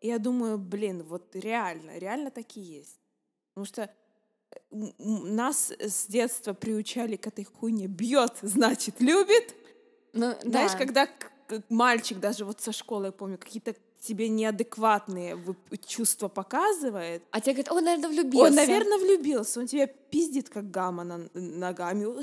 И 0.00 0.08
я 0.08 0.18
думаю, 0.18 0.58
блин, 0.58 1.02
вот 1.02 1.34
реально, 1.34 1.96
реально 1.98 2.30
так 2.30 2.56
и 2.56 2.60
есть. 2.60 2.98
Потому 3.54 3.64
что 3.64 3.82
э, 4.50 4.56
нас 4.70 5.70
с 5.70 6.06
детства 6.06 6.52
приучали 6.52 7.16
к 7.16 7.26
этой 7.26 7.44
хуйне. 7.44 7.86
Бьет, 7.86 8.34
значит, 8.42 9.00
любит. 9.00 9.54
Ну, 10.12 10.34
Знаешь, 10.42 10.72
да. 10.72 10.78
когда 10.78 11.08
мальчик 11.70 12.18
даже 12.20 12.44
вот 12.44 12.60
со 12.60 12.72
школы, 12.72 13.06
я 13.06 13.12
помню, 13.12 13.38
какие-то 13.38 13.74
тебе 14.04 14.28
неадекватные 14.28 15.36
чувства 15.86 16.28
показывает, 16.28 17.22
А 17.30 17.40
тебе 17.40 17.54
говорят, 17.54 17.72
он, 17.72 17.84
наверное, 17.84 18.08
влюбился. 18.10 18.46
он, 18.46 18.54
наверное, 18.54 18.98
влюбился, 18.98 19.60
он 19.60 19.66
тебя 19.66 19.86
пиздит, 19.86 20.48
как 20.50 20.70
гамма 20.70 21.04
на- 21.04 21.28
ногами. 21.34 22.04
Он 22.04 22.22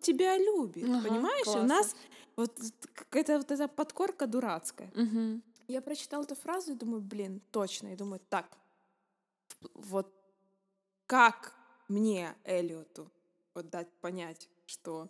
тебя 0.00 0.36
любит, 0.38 0.84
Ага, 0.88 1.08
понимаешь? 1.08 1.46
И 1.46 1.50
У 1.50 1.52
классно. 1.52 1.66
нас 1.68 1.96
вот 2.36 2.52
какая-то 2.94 3.38
вот 3.38 3.50
эта 3.50 3.68
подкорка 3.68 4.26
дурацкая. 4.26 4.90
Мгм. 4.94 5.42
Я 5.68 5.80
прочитала 5.80 6.22
эту 6.24 6.34
фразу 6.34 6.72
и 6.72 6.74
думаю, 6.74 7.00
блин, 7.00 7.40
точно. 7.52 7.92
И 7.92 7.96
думаю, 7.96 8.20
так, 8.28 8.46
вот 9.74 10.12
как 11.06 11.54
мне, 11.88 12.34
Эллиоту, 12.44 13.10
вот 13.54 13.70
дать 13.70 13.88
понять, 14.00 14.48
что 14.66 15.08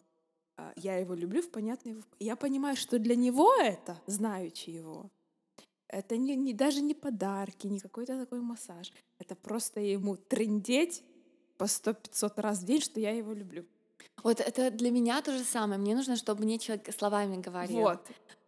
а, 0.56 0.72
я 0.76 0.96
его 0.98 1.14
люблю 1.14 1.40
в 1.40 1.50
понятной... 1.50 2.02
Я 2.18 2.36
понимаю, 2.36 2.76
что 2.76 2.98
для 2.98 3.16
него 3.16 3.54
это, 3.54 3.98
знаючи 4.06 4.70
его, 4.70 5.10
это 5.92 6.16
не, 6.16 6.36
не- 6.36 6.54
даже 6.54 6.80
не 6.82 6.94
подарки, 6.94 7.66
не 7.66 7.80
какой-то 7.80 8.18
такой 8.18 8.40
массаж. 8.40 8.92
Это 9.18 9.34
просто 9.34 9.80
ему 9.80 10.16
трындеть 10.16 11.02
по 11.58 11.66
сто 11.66 11.92
500 11.92 12.38
раз 12.38 12.58
в 12.60 12.64
день, 12.64 12.80
что 12.80 13.00
я 13.00 13.10
его 13.10 13.32
люблю. 13.32 13.64
Вот 14.22 14.40
это 14.40 14.70
для 14.70 14.90
меня 14.90 15.20
то 15.22 15.36
же 15.36 15.44
самое. 15.44 15.80
Мне 15.80 15.94
нужно, 15.94 16.16
чтобы 16.16 16.44
мне 16.44 16.58
человек 16.58 16.92
словами 16.94 17.40
говорил. 17.40 17.80
Вот, 17.80 18.00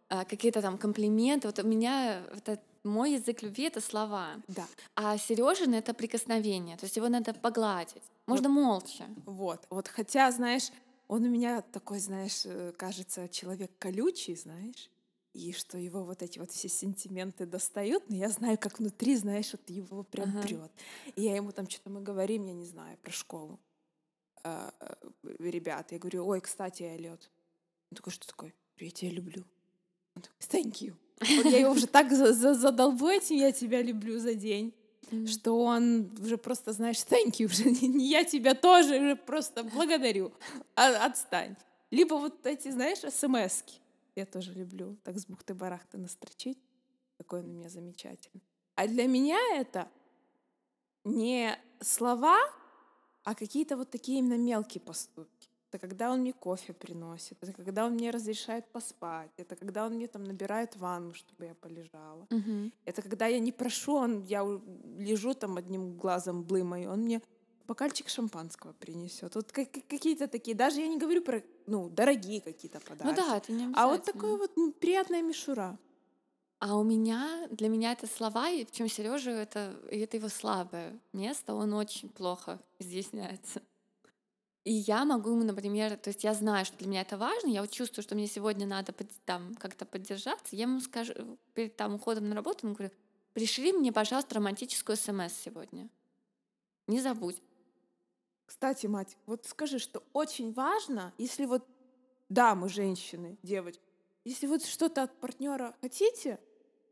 А, 0.09 0.25
какие-то 0.25 0.61
там 0.61 0.77
комплименты. 0.77 1.47
Вот 1.47 1.59
у 1.59 1.67
меня 1.67 2.23
это, 2.35 2.59
мой 2.83 3.13
язык 3.13 3.41
любви— 3.43 3.63
это 3.67 3.81
слова. 3.81 4.35
да. 4.47 4.65
А 4.95 5.17
Сережин— 5.17 5.73
это 5.75 5.93
прикосновение. 5.93 6.77
То 6.77 6.85
есть 6.85 6.97
его 6.97 7.09
надо 7.09 7.33
погладить. 7.33 8.03
Можно 8.27 8.49
молча. 8.49 9.05
Вот, 9.25 9.65
вот, 9.69 9.87
хотя, 9.87 10.31
знаешь, 10.31 10.69
он 11.07 11.23
у 11.23 11.29
меня 11.29 11.61
такой, 11.61 11.99
знаешь, 11.99 12.43
э, 12.45 12.71
кажется, 12.77 13.27
человек 13.29 13.71
колючий, 13.79 14.35
знаешь, 14.35 14.89
и 15.33 15.51
что 15.51 15.77
его 15.77 16.03
вот 16.03 16.21
эти 16.21 16.39
вот 16.39 16.51
все 16.51 16.69
сентименты 16.69 17.45
достают, 17.45 18.09
но 18.09 18.15
я 18.15 18.29
знаю, 18.29 18.57
как 18.57 18.79
внутри, 18.79 19.15
знаешь, 19.15 19.51
вот 19.51 19.67
его 19.69 20.03
прям 20.03 20.29
Ага. 20.29 20.41
прет. 20.43 20.71
И 21.15 21.23
я 21.23 21.35
ему 21.35 21.51
там 21.51 21.67
что-то 21.67 21.89
мы 21.89 22.01
говорим, 22.01 22.45
я 22.45 22.53
не 22.53 22.65
знаю, 22.65 22.97
про 23.01 23.11
школу. 23.11 23.59
А, 24.43 24.73
э, 24.79 24.93
ребят, 25.39 25.91
я 25.91 25.97
говорю, 25.99 26.27
ой, 26.27 26.41
кстати, 26.41 26.83
Эллиот. 26.83 27.31
Он 27.91 27.95
такой, 27.95 28.13
что 28.13 28.27
такое? 28.27 28.53
Я 28.77 28.85
Я 28.85 28.91
тебя 28.91 29.11
люблю. 29.11 29.43
Он 30.15 30.21
такой, 30.21 30.37
thank 30.61 30.73
you. 30.81 30.93
Вот 31.37 31.45
я 31.45 31.59
его 31.59 31.71
уже 31.71 31.87
так 31.87 32.11
за- 32.11 32.33
за- 32.33 32.53
задолбу 32.53 33.07
этим, 33.07 33.37
я 33.37 33.51
тебя 33.51 33.81
люблю 33.81 34.19
за 34.19 34.35
день 34.35 34.73
М. 35.11 35.27
что 35.27 35.59
он 35.59 36.11
уже 36.21 36.37
просто, 36.37 36.73
знаешь, 36.73 36.97
thank 36.97 37.39
you, 37.39 37.45
уже 37.45 37.65
не, 37.69 37.87
не 37.87 38.09
я 38.09 38.23
тебя 38.23 38.53
тоже, 38.55 38.99
уже 38.99 39.15
просто 39.15 39.63
благодарю, 39.63 40.31
А- 40.75 41.05
отстань. 41.05 41.55
Либо 41.91 42.15
вот 42.15 42.45
эти, 42.45 42.69
знаешь, 42.71 42.99
смс 42.99 43.63
-ки. 43.63 43.79
Я 44.15 44.25
тоже 44.25 44.53
люблю 44.53 44.97
так 45.03 45.17
с 45.17 45.25
бухты-барахты 45.25 45.97
настрочить. 45.97 46.59
Какой 47.17 47.39
он 47.39 47.49
у 47.49 47.53
меня 47.53 47.69
замечательный. 47.69 48.43
А 48.75 48.87
для 48.87 49.07
меня 49.07 49.39
это 49.55 49.87
не 51.03 51.57
слова, 51.79 52.37
а 53.23 53.35
какие-то 53.35 53.77
вот 53.77 53.89
такие 53.89 54.19
именно 54.19 54.37
мелкие 54.37 54.81
поступки. 54.81 55.49
Это 55.69 55.87
когда 55.87 56.11
он 56.11 56.19
мне 56.19 56.33
кофе 56.33 56.73
приносит, 56.73 57.37
это 57.41 57.51
когда 57.51 57.85
он 57.85 57.93
мне 57.93 58.11
разрешает 58.11 58.67
поспать, 58.71 59.31
это 59.37 59.55
когда 59.55 59.87
он 59.87 59.93
мне 59.93 60.07
там 60.07 60.23
набирает 60.23 60.75
ванну, 60.75 61.13
чтобы 61.15 61.45
я 61.45 61.55
полежала. 61.55 62.27
Мгм. 62.29 62.71
Это 62.85 63.01
когда 63.01 63.25
я 63.25 63.39
не 63.39 63.51
прошу, 63.51 63.95
он, 63.95 64.23
я 64.25 64.43
лежу 64.97 65.33
там 65.33 65.57
одним 65.57 65.97
глазом 65.97 66.43
блымаю, 66.43 66.91
он 66.91 66.99
мне 66.99 67.21
бокальчик 67.67 68.09
шампанского 68.09 68.73
принесет. 68.73 69.35
Вот 69.35 69.51
ка- 69.51 69.65
ка- 69.65 69.81
какие-то 69.87 70.27
такие, 70.27 70.55
даже 70.55 70.81
я 70.81 70.87
не 70.87 70.97
говорю 70.97 71.21
про, 71.21 71.41
ну, 71.65 71.89
дорогие 71.89 72.41
какие-то 72.41 72.79
подарки. 72.79 73.03
Ну 73.05 73.15
да, 73.15 73.37
это 73.37 73.51
не 73.51 73.71
а 73.73 73.87
вот 73.87 74.03
такое 74.03 74.37
вот 74.37 74.57
м, 74.57 74.73
приятная 74.73 75.21
мишура. 75.21 75.77
А 76.59 76.77
у 76.77 76.83
меня, 76.83 77.47
для 77.51 77.67
меня 77.67 77.91
это 77.91 78.07
слова, 78.07 78.49
и 78.49 78.63
причем 78.63 78.87
Сережа 78.87 79.31
это, 79.31 79.77
это 79.91 80.17
его 80.17 80.29
слабое 80.29 80.97
место, 81.11 81.53
он 81.53 81.73
очень 81.73 82.09
плохо 82.09 82.59
изъясняется. 82.79 83.61
И 84.63 84.71
я 84.71 85.03
могу 85.03 85.31
ему, 85.31 85.43
например, 85.43 85.97
то 85.97 86.09
есть 86.09 86.23
я 86.23 86.33
знаю, 86.33 86.65
что 86.65 86.77
для 86.77 86.87
меня 86.87 87.01
это 87.01 87.17
важно, 87.17 87.49
я 87.49 87.59
вот 87.61 87.71
чувствую, 87.71 88.01
что 88.01 88.15
мне 88.15 88.27
сегодня 88.27 88.65
надо 88.65 88.93
там 89.25 89.55
как-то 89.55 89.85
поддержаться, 89.85 90.55
я 90.55 90.63
ему 90.63 90.79
скажу 90.79 91.37
перед 91.53 91.75
там 91.75 91.95
уходом 91.95 92.29
на 92.29 92.35
работу, 92.35 92.65
ему 92.65 92.75
говорю, 92.75 92.93
пришли 93.33 93.73
мне, 93.73 93.91
пожалуйста, 93.91 94.35
романтическую 94.35 94.95
смс 94.95 95.33
сегодня. 95.33 95.89
Не 96.87 97.01
забудь. 97.01 97.41
Кстати, 98.45 98.87
мать, 98.87 99.17
вот 99.25 99.45
скажи, 99.45 99.79
что 99.79 100.03
очень 100.13 100.53
важно, 100.53 101.13
если 101.17 101.45
вот, 101.45 101.65
да, 102.29 102.55
мы 102.55 102.69
женщины, 102.69 103.37
девочки, 103.43 103.81
если 104.25 104.47
вот 104.47 104.63
что-то 104.65 105.03
от 105.03 105.19
партнера 105.19 105.75
хотите, 105.81 106.39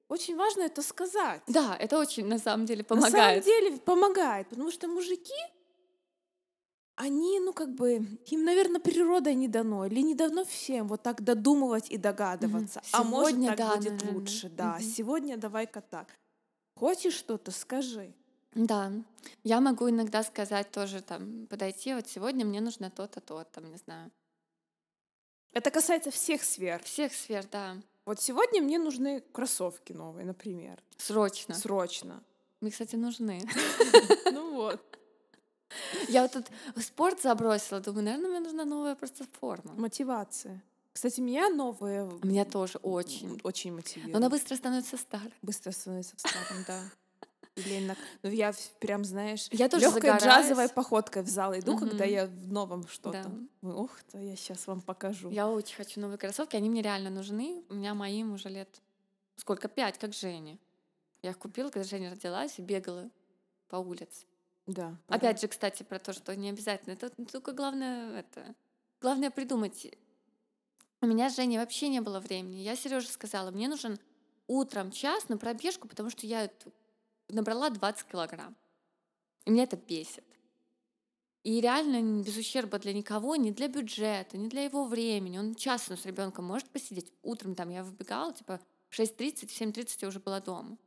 очень 0.08 0.36
важно 0.36 0.64
это 0.64 0.82
сказать. 0.82 1.42
Да, 1.48 1.76
это 1.80 1.98
очень 1.98 2.26
на 2.26 2.38
самом 2.38 2.66
деле 2.66 2.86
На 2.90 3.02
самом 3.02 3.04
помогает. 3.04 3.46
деле 3.46 3.78
помогает, 3.78 4.50
потому 4.50 4.72
что 4.72 4.88
мужики, 4.88 5.34
они, 6.96 7.40
ну 7.40 7.54
как 7.54 7.74
бы, 7.74 8.06
им, 8.26 8.44
наверное, 8.44 8.82
природой 8.82 9.36
не 9.36 9.48
дано, 9.48 9.86
или 9.86 10.02
не 10.02 10.14
дано 10.14 10.44
всем 10.44 10.88
вот 10.88 11.02
так 11.02 11.24
додумывать 11.24 11.90
и 11.90 11.98
догадываться. 11.98 12.82
А 12.92 13.04
может 13.04 13.32
Сегодня 13.32 13.50
так 13.50 13.58
да, 13.58 13.76
будет 13.76 13.92
наверное. 13.94 14.14
лучше, 14.14 14.50
да. 14.50 14.76
Мгм. 14.76 14.84
Сегодня 14.84 15.38
давай-ка 15.38 15.82
так. 15.82 16.08
Хочешь 16.76 17.14
что-то, 17.14 17.52
скажи. 17.52 18.14
Да, 18.54 18.92
я 19.44 19.62
могу 19.62 19.90
иногда 19.90 20.24
сказать 20.24 20.72
тоже 20.72 21.02
там, 21.02 21.48
подойти, 21.48 21.94
вот 21.94 22.08
сегодня 22.08 22.46
мне 22.46 22.60
нужно 22.62 22.90
то-то, 22.90 23.22
то, 23.22 23.44
там, 23.46 23.70
не 23.72 23.78
знаю. 23.78 24.12
Это 25.54 25.72
касается 25.72 26.12
всех 26.12 26.44
сфер. 26.44 26.82
Всех 26.84 27.14
сфер, 27.14 27.46
да, 27.52 27.78
Вот 28.06 28.20
сегодня 28.22 28.62
мне 28.62 28.80
нужны 28.80 29.22
кроссовки 29.32 29.94
новые, 29.94 30.26
например. 30.26 30.82
срочно. 30.98 31.56
Срочно. 31.56 32.24
Мне, 32.62 32.72
кстати, 32.72 32.96
нужны. 32.96 33.42
Ну 34.32 34.54
вот. 34.56 34.82
Я 36.10 36.24
вот 36.24 36.32
тут 36.34 36.46
спорт 36.84 37.22
забросила, 37.22 37.80
думаю, 37.80 38.04
наверное, 38.04 38.30
мне 38.30 38.40
нужна 38.40 38.66
новая 38.66 38.96
просто 38.96 39.26
форма. 39.40 39.74
Мотивация. 39.74 40.62
Кстати, 40.94 41.22
меня 41.22 41.50
новые 41.50 42.10
меня 42.24 42.44
тоже 42.46 42.78
очень. 42.80 43.40
очень 43.44 43.72
Но 43.72 43.78
мотивируют. 43.78 44.16
она 44.16 44.30
быстро 44.30 44.56
становится 44.56 44.98
старой. 44.98 45.34
Быстро 45.42 45.72
становится 45.72 46.16
старым, 46.18 46.64
да. 46.68 46.82
Или 47.56 47.86
на- 47.86 47.98
Ну, 48.24 48.30
я 48.30 48.54
прям, 48.80 49.04
знаешь, 49.04 49.48
Я 49.52 49.68
тоже 49.68 49.86
легкой 49.86 50.02
загораюсь. 50.12 50.46
джазовой 50.48 50.70
походкой 50.70 51.24
в 51.24 51.28
зал 51.28 51.54
иду, 51.58 51.78
когда 51.78 52.06
Мгм. 52.06 52.14
я 52.14 52.26
в 52.28 52.48
новом 52.52 52.88
что-то. 52.88 53.30
Да. 53.62 53.70
Ух 53.70 53.92
ты, 54.12 54.20
я 54.20 54.36
сейчас 54.38 54.68
вам 54.68 54.82
покажу. 54.82 55.30
Я 55.30 55.50
очень 55.50 55.76
хочу 55.76 56.00
новые 56.00 56.18
кроссовки, 56.18 56.56
они 56.56 56.70
мне 56.70 56.82
реально 56.82 57.10
нужны. 57.10 57.64
У 57.70 57.74
меня 57.74 57.94
моим 57.94 58.34
уже 58.34 58.48
лет 58.50 58.82
сколько? 59.36 59.68
Пять, 59.68 59.98
как 59.98 60.14
Жене. 60.14 60.58
Я 61.24 61.32
их 61.32 61.38
купила, 61.38 61.70
когда 61.70 61.84
Женя 61.88 62.12
родилась, 62.12 62.58
и 62.58 62.62
бегала 62.62 63.10
по 63.68 63.76
улице. 63.76 64.26
Да. 64.66 64.96
Опять 65.08 65.42
же, 65.42 65.48
кстати, 65.48 65.84
про 65.84 66.00
то, 66.00 66.14
что 66.14 66.36
не 66.36 66.50
обязательно. 66.50 66.94
Это 66.94 67.10
только 67.32 67.52
главное 67.52 68.20
это. 68.20 68.56
Главное 69.02 69.30
придумать. 69.30 69.88
У 71.02 71.06
меня 71.08 71.30
с 71.30 71.36
Женей 71.36 71.58
вообще 71.58 71.90
не 71.90 72.00
было 72.00 72.20
времени. 72.20 72.58
Я 72.62 72.76
Сереже 72.76 73.08
сказала, 73.08 73.52
мне 73.52 73.68
нужен 73.68 74.00
утром 74.48 74.92
час 74.92 75.28
на 75.30 75.38
пробежку, 75.38 75.88
потому 75.88 76.10
что 76.12 76.26
я 76.28 76.50
набрала 77.32 77.70
20 77.70 78.08
килограмм. 78.08 78.56
И 79.46 79.52
меня 79.52 79.64
это 79.64 79.78
бесит. 79.78 80.24
И 81.44 81.60
реально 81.60 82.24
без 82.24 82.38
ущерба 82.38 82.78
для 82.78 82.94
никого, 82.94 83.36
ни 83.36 83.50
для 83.50 83.68
бюджета, 83.68 84.38
ни 84.38 84.48
для 84.48 84.64
его 84.64 84.86
времени. 84.86 85.40
Он 85.40 85.56
час 85.56 85.90
с 85.90 86.06
ребенком 86.06 86.46
может 86.46 86.70
посидеть. 86.70 87.12
Утром 87.24 87.56
там 87.56 87.70
я 87.70 87.84
выбегала, 87.84 88.32
типа 88.32 88.60
в 88.90 89.00
6.30, 89.00 89.48
в 89.48 89.62
7.30 89.62 89.98
я 90.02 90.08
уже 90.08 90.20
была 90.20 90.40
дома. 90.40 90.78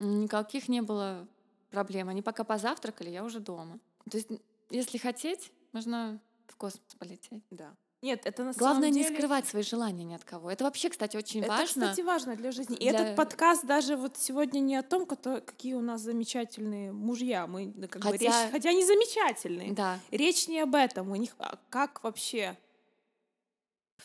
Никаких 0.00 0.68
не 0.68 0.82
было 0.82 1.28
проблем. 1.70 2.08
Они 2.08 2.22
пока 2.22 2.42
позавтракали, 2.42 3.10
я 3.10 3.22
уже 3.22 3.38
дома. 3.38 3.78
То 4.10 4.16
есть, 4.16 4.28
если 4.70 4.98
хотеть, 4.98 5.52
можно 5.72 6.20
в 6.48 6.56
космос 6.56 6.94
полететь. 6.98 7.42
Да. 7.50 7.76
Нет, 8.00 8.26
это 8.26 8.44
на 8.44 8.52
Главное 8.52 8.82
самом 8.90 8.96
не 8.96 9.02
деле... 9.02 9.14
скрывать 9.16 9.48
свои 9.48 9.62
желания 9.64 10.04
ни 10.04 10.14
от 10.14 10.24
кого. 10.24 10.50
Это 10.52 10.62
вообще, 10.64 10.88
кстати, 10.88 11.16
очень 11.16 11.40
Это, 11.40 11.48
важно. 11.48 11.66
кстати, 11.90 12.00
важно 12.02 12.36
для 12.36 12.52
жизни. 12.52 12.76
И 12.76 12.88
для- 12.90 13.00
этот 13.00 13.16
подкаст 13.16 13.66
даже 13.66 13.96
вот 13.96 14.16
сегодня 14.16 14.60
не 14.60 14.76
о 14.76 14.84
том, 14.84 15.02
кото- 15.04 15.40
какие 15.40 15.74
у 15.74 15.80
нас 15.80 16.02
замечательные 16.02 16.92
мужья. 16.92 17.48
Мы 17.48 17.72
как 17.88 18.02
бы 18.02 18.12
Хотя- 18.12 18.26
речь, 18.44 18.52
хотя 18.52 18.70
они 18.70 18.84
замечательные. 18.84 19.72
Да. 19.72 19.98
Речь 20.12 20.46
не 20.46 20.60
об 20.60 20.76
этом. 20.76 21.10
У 21.10 21.16
них 21.16 21.34
а 21.38 21.58
как 21.70 22.04
вообще 22.04 22.56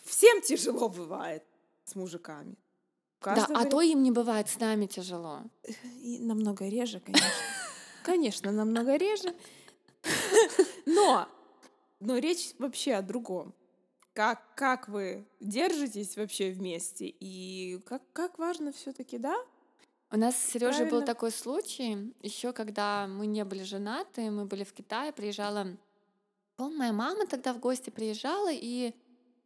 всем 0.03 0.41
тяжело 0.41 0.89
бывает 0.89 1.43
с 1.85 1.93
мужиками. 1.95 2.55
Да, 3.21 3.47
а 3.53 3.65
то 3.65 3.79
им 3.81 4.01
не 4.01 4.11
бывает 4.11 4.49
с 4.49 4.59
нами 4.59 4.87
тяжело. 4.87 5.43
И 6.01 6.17
намного 6.19 6.67
реже, 6.67 6.99
конечно. 6.99 7.27
Конечно, 8.03 8.51
намного 8.51 8.95
реже. 8.97 9.33
Но, 10.85 11.29
но 12.01 12.17
речь 12.17 12.53
вообще 12.59 12.95
о 12.95 13.01
другом. 13.01 13.53
Как, 14.13 14.55
как 14.55 14.87
вы 14.87 15.25
держитесь 15.39 16.15
вообще 16.17 16.51
вместе 16.51 17.07
и 17.07 17.79
как, 17.85 18.03
как 18.13 18.37
важно 18.37 18.71
все-таки, 18.71 19.17
да? 19.17 19.35
У 20.11 20.17
нас 20.17 20.37
с 20.37 20.51
Сережей 20.51 20.87
был 20.87 21.03
такой 21.03 21.31
случай, 21.31 22.13
еще 22.21 22.53
когда 22.53 23.07
мы 23.07 23.25
не 23.25 23.43
были 23.43 23.63
женаты, 23.63 24.29
мы 24.29 24.45
были 24.45 24.63
в 24.63 24.71
Китае, 24.71 25.11
приезжала, 25.11 25.75
помню, 26.55 26.77
моя 26.77 26.93
мама 26.93 27.25
тогда 27.25 27.51
в 27.53 27.59
гости 27.59 27.89
приезжала, 27.89 28.51
и 28.51 28.93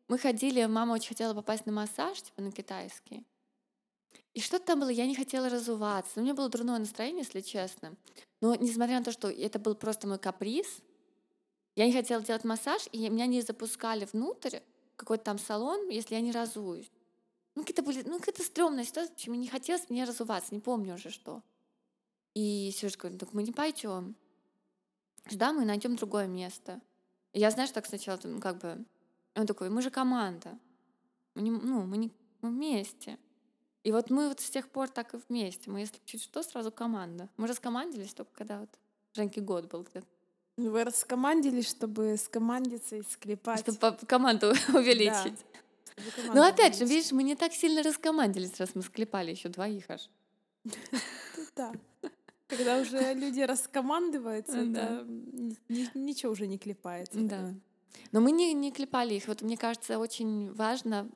мы 0.09 0.17
ходили, 0.17 0.65
мама 0.65 0.93
очень 0.93 1.09
хотела 1.09 1.33
попасть 1.33 1.65
на 1.65 1.71
массаж, 1.71 2.21
типа 2.21 2.41
на 2.41 2.51
китайский. 2.51 3.25
И 4.33 4.41
что-то 4.41 4.65
там 4.65 4.81
было, 4.81 4.89
я 4.89 5.07
не 5.07 5.15
хотела 5.15 5.49
разуваться. 5.49 6.19
У 6.19 6.23
меня 6.23 6.33
было 6.33 6.49
дурное 6.49 6.77
настроение, 6.77 7.23
если 7.23 7.39
честно. 7.41 7.95
Но 8.41 8.53
несмотря 8.55 8.99
на 8.99 9.05
то, 9.05 9.11
что 9.11 9.29
это 9.29 9.57
был 9.59 9.73
просто 9.73 10.07
мой 10.07 10.19
каприз, 10.19 10.81
я 11.77 11.85
не 11.85 11.93
хотела 11.93 12.23
делать 12.23 12.43
массаж, 12.43 12.89
и 12.91 13.07
меня 13.07 13.27
не 13.27 13.41
запускали 13.41 14.07
внутрь 14.11 14.59
какой-то 14.95 15.23
там 15.25 15.37
салон, 15.37 15.89
если 15.89 16.15
я 16.15 16.21
не 16.21 16.31
разуюсь. 16.31 16.91
Ну, 17.53 17.61
какие-то 17.61 17.83
были, 17.83 18.01
ну, 18.01 18.17
какая-то 18.17 18.41
стрёмная 18.41 18.83
ситуация, 18.83 19.13
почему 19.13 19.35
не 19.35 19.47
хотелось 19.47 19.87
мне 19.89 20.03
разуваться, 20.03 20.55
не 20.55 20.59
помню 20.59 20.95
уже 20.95 21.11
что. 21.11 21.43
И 22.33 22.71
Сережа 22.75 22.97
говорит, 22.97 23.19
так 23.19 23.31
мы 23.33 23.43
не 23.43 23.51
пойдем. 23.51 24.15
Да, 25.31 25.53
мы 25.53 25.65
найдем 25.65 25.95
другое 25.95 26.25
место. 26.25 26.81
Я, 27.31 27.51
знаешь, 27.51 27.69
так 27.69 27.85
сначала, 27.85 28.17
как 28.41 28.57
бы, 28.57 28.83
он 29.35 29.45
такой, 29.45 29.69
мы 29.69 29.83
же 29.83 29.91
команда. 29.91 30.57
Мы 31.35 31.43
не, 31.43 31.51
ну, 31.51 31.85
мы 31.85 31.97
не 31.97 32.11
мы 32.41 32.49
вместе. 32.49 33.19
И 33.83 33.91
вот 33.91 34.09
мы 34.09 34.29
вот 34.29 34.39
с 34.39 34.49
тех 34.49 34.67
пор 34.69 34.89
так 34.89 35.13
и 35.13 35.17
вместе. 35.29 35.69
Мы, 35.69 35.81
если 35.81 35.99
чуть 36.05 36.23
что, 36.23 36.41
сразу 36.41 36.71
команда. 36.71 37.29
Мы 37.37 37.47
раскомандились 37.47 38.15
только 38.15 38.31
когда 38.33 38.61
вот 38.61 38.69
Женьке 39.13 39.41
год 39.41 39.67
был 39.67 39.83
где-то. 39.83 40.07
Вы 40.57 40.83
раскомандились, 40.83 41.69
чтобы 41.69 42.17
скомандиться 42.17 42.95
и 42.95 43.03
склепать. 43.03 43.59
Чтобы 43.73 43.97
команду 44.07 44.53
увеличить. 44.73 45.39
Но 45.95 46.03
команда 46.15 46.47
опять 46.47 46.77
же, 46.77 46.85
видишь, 46.85 47.11
мы 47.11 47.23
не 47.23 47.35
так 47.35 47.53
сильно 47.53 47.83
раскомандились, 47.83 48.59
раз 48.59 48.71
мы 48.73 48.81
склепали 48.81 49.31
еще 49.31 49.49
двоих 49.49 49.89
аж. 49.89 50.09
Ну 50.63 50.71
Да. 51.55 51.73
Когда 52.47 52.79
уже 52.79 53.13
люди 53.13 53.41
раскомандываются, 53.41 54.65
Да. 54.65 55.05
ничего 55.93 56.31
уже 56.31 56.47
не 56.47 56.57
клепается. 56.57 57.19
Да. 57.19 57.53
Но 58.11 58.21
мы 58.21 58.31
не, 58.31 58.53
не 58.53 58.71
клепали 58.71 59.15
их. 59.15 59.27
Вот 59.27 59.41
мне 59.41 59.57
кажется, 59.57 59.99
очень 59.99 60.51
важно 60.53 61.09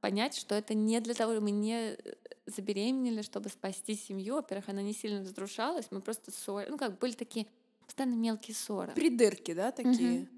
понять, 0.00 0.36
что 0.36 0.54
это 0.54 0.74
не 0.74 1.00
для 1.00 1.14
того, 1.14 1.40
мы 1.40 1.50
не 1.50 1.96
забеременели, 2.46 3.22
чтобы 3.22 3.48
спасти 3.48 3.94
семью. 3.94 4.34
Во-первых, 4.34 4.68
она 4.68 4.82
не 4.82 4.92
сильно 4.92 5.20
разрушалась, 5.20 5.86
мы 5.90 6.00
просто 6.00 6.30
ссорились. 6.30 6.70
Ну, 6.70 6.78
как 6.78 6.98
были 6.98 7.12
такие 7.12 7.46
постоянно 7.84 8.14
мелкие 8.14 8.54
ссоры. 8.54 8.92
Придырки, 8.92 9.54
да, 9.54 9.72
такие? 9.72 10.28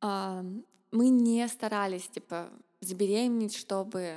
А, 0.00 0.44
мы 0.90 1.08
не 1.08 1.46
старались, 1.48 2.08
типа, 2.08 2.50
забеременеть, 2.80 3.56
чтобы 3.56 4.16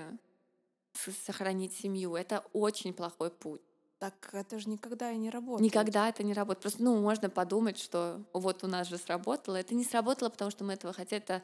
сохранить 1.25 1.73
семью. 1.73 2.15
Это 2.15 2.43
очень 2.53 2.93
плохой 2.93 3.31
путь. 3.31 3.61
Так 3.99 4.29
это 4.33 4.59
же 4.59 4.69
никогда 4.69 5.11
и 5.11 5.17
не 5.17 5.29
работает. 5.29 5.61
Никогда 5.61 6.09
это 6.09 6.23
не 6.23 6.33
работает. 6.33 6.61
Просто, 6.61 6.83
ну, 6.83 6.99
можно 7.01 7.29
подумать, 7.29 7.79
что 7.79 8.23
вот 8.33 8.63
у 8.63 8.67
нас 8.67 8.87
же 8.87 8.97
сработало. 8.97 9.55
Это 9.55 9.73
не 9.73 9.83
сработало, 9.83 10.29
потому 10.29 10.51
что 10.51 10.63
мы 10.63 10.73
этого 10.73 10.93
хотели. 10.93 11.21
Это 11.21 11.43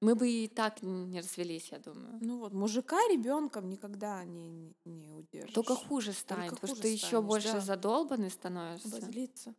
Мы 0.00 0.14
бы 0.14 0.28
и 0.28 0.46
так 0.48 0.82
не 0.82 1.20
развелись, 1.20 1.72
я 1.72 1.78
думаю. 1.78 2.18
Ну 2.20 2.38
вот, 2.38 2.52
мужика 2.52 2.96
ребенком 3.08 3.68
никогда 3.68 4.24
не, 4.24 4.74
не, 4.84 5.10
удержишь. 5.10 5.54
Только 5.54 5.74
хуже 5.74 6.12
станет, 6.12 6.50
Только 6.50 6.60
потому 6.62 6.74
хуже 6.76 6.82
что 6.82 6.88
еще 6.88 7.06
станешь, 7.06 7.26
больше 7.26 7.52
да. 7.52 7.60
задолбанный 7.60 8.30
становишься. 8.30 8.88
Обозлиться. 8.88 9.54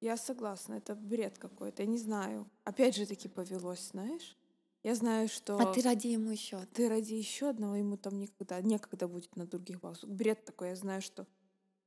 Я 0.00 0.16
согласна, 0.16 0.74
это 0.74 0.94
бред 0.94 1.38
какой-то, 1.38 1.82
я 1.82 1.88
не 1.88 1.98
знаю. 1.98 2.48
Опять 2.64 2.96
же 2.96 3.04
таки 3.04 3.28
повелось, 3.28 3.88
знаешь? 3.88 4.36
Я 4.84 4.94
знаю, 4.94 5.28
что 5.28 5.58
А 5.58 5.74
ты 5.74 5.82
ради 5.82 6.06
ему 6.08 6.30
еще. 6.30 6.64
ты 6.72 6.88
ради 6.88 7.14
еще 7.14 7.50
одного, 7.50 7.74
ему 7.74 7.96
там 7.96 8.18
никогда, 8.18 8.60
некогда 8.62 9.08
будет 9.08 9.34
на 9.36 9.44
других 9.46 9.80
бабушек. 9.80 10.08
Бред 10.08 10.44
такой, 10.44 10.68
я 10.68 10.76
знаю, 10.76 11.02
что 11.02 11.26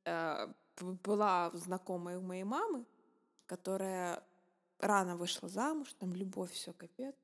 э, 0.05 0.47
была 0.81 1.51
знакомая 1.53 2.19
у 2.19 2.21
моей 2.21 2.43
мамы, 2.43 2.85
которая 3.45 4.23
рано 4.77 5.15
вышла 5.15 5.47
замуж, 5.47 5.93
там 5.97 6.13
любовь, 6.13 6.51
все 6.51 6.73
капец. 6.73 7.15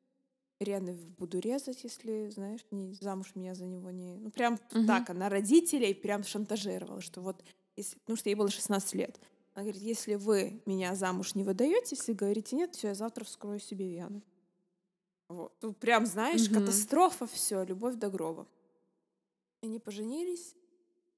Реально 0.60 0.94
в- 0.94 1.10
буду 1.18 1.40
резать, 1.40 1.84
если, 1.84 2.30
знаешь, 2.30 2.66
не 2.72 2.94
замуж 2.94 3.34
меня 3.36 3.54
за 3.54 3.66
него 3.66 3.92
не... 3.92 4.16
Ну, 4.18 4.32
прям 4.32 4.60
Мгм. 4.72 4.88
так, 4.88 5.10
она 5.10 5.30
родителей 5.30 5.94
прям 5.94 6.24
шантажировала, 6.24 7.00
что 7.02 7.22
вот, 7.22 7.44
если, 7.76 7.98
потому 8.00 8.18
что 8.18 8.30
ей 8.30 8.36
было 8.36 8.50
16 8.50 8.96
лет. 8.96 9.20
Она 9.54 9.64
говорит, 9.64 9.82
если 9.84 10.16
вы 10.16 10.62
меня 10.66 10.96
замуж 10.96 11.36
не 11.36 11.44
выдаете, 11.44 11.96
если 11.96 12.14
говорите 12.14 12.56
нет, 12.56 12.76
все, 12.76 12.88
я 12.90 12.96
завтра 12.96 13.24
вскрою 13.24 13.60
себе 13.60 13.88
вену. 13.88 14.24
Вот. 15.30 15.54
Ну, 15.62 15.74
прям, 15.74 16.06
знаешь, 16.06 16.50
Мгм. 16.50 16.56
катастрофа, 16.62 17.28
все, 17.28 17.64
любовь 17.64 17.96
до 17.96 18.10
гроба. 18.10 18.48
Они 19.62 19.80
поженились, 19.80 20.56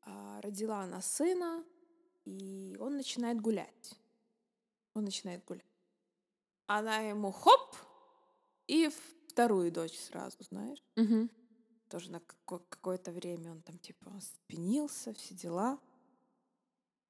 а, 0.02 0.42
родила 0.42 0.82
она 0.82 1.02
сына, 1.02 1.64
и 2.26 2.76
он 2.80 2.98
начинает 2.98 3.40
гулять. 3.40 3.94
Он 4.96 5.06
начинает 5.06 5.46
гулять. 5.46 5.64
Она 6.68 6.98
ему 7.00 7.32
хоп, 7.32 7.76
и 8.68 8.90
вторую 9.30 9.72
дочь 9.72 9.98
сразу, 9.98 10.38
знаешь. 10.44 10.84
Мгм. 10.96 11.30
Тоже 11.90 12.12
на 12.12 12.20
како- 12.20 12.64
какое-то 12.70 13.12
время 13.12 13.52
он 13.52 13.62
там 13.62 13.78
типа 13.80 14.12
спинился, 14.22 15.14
все 15.14 15.34
дела. 15.34 15.80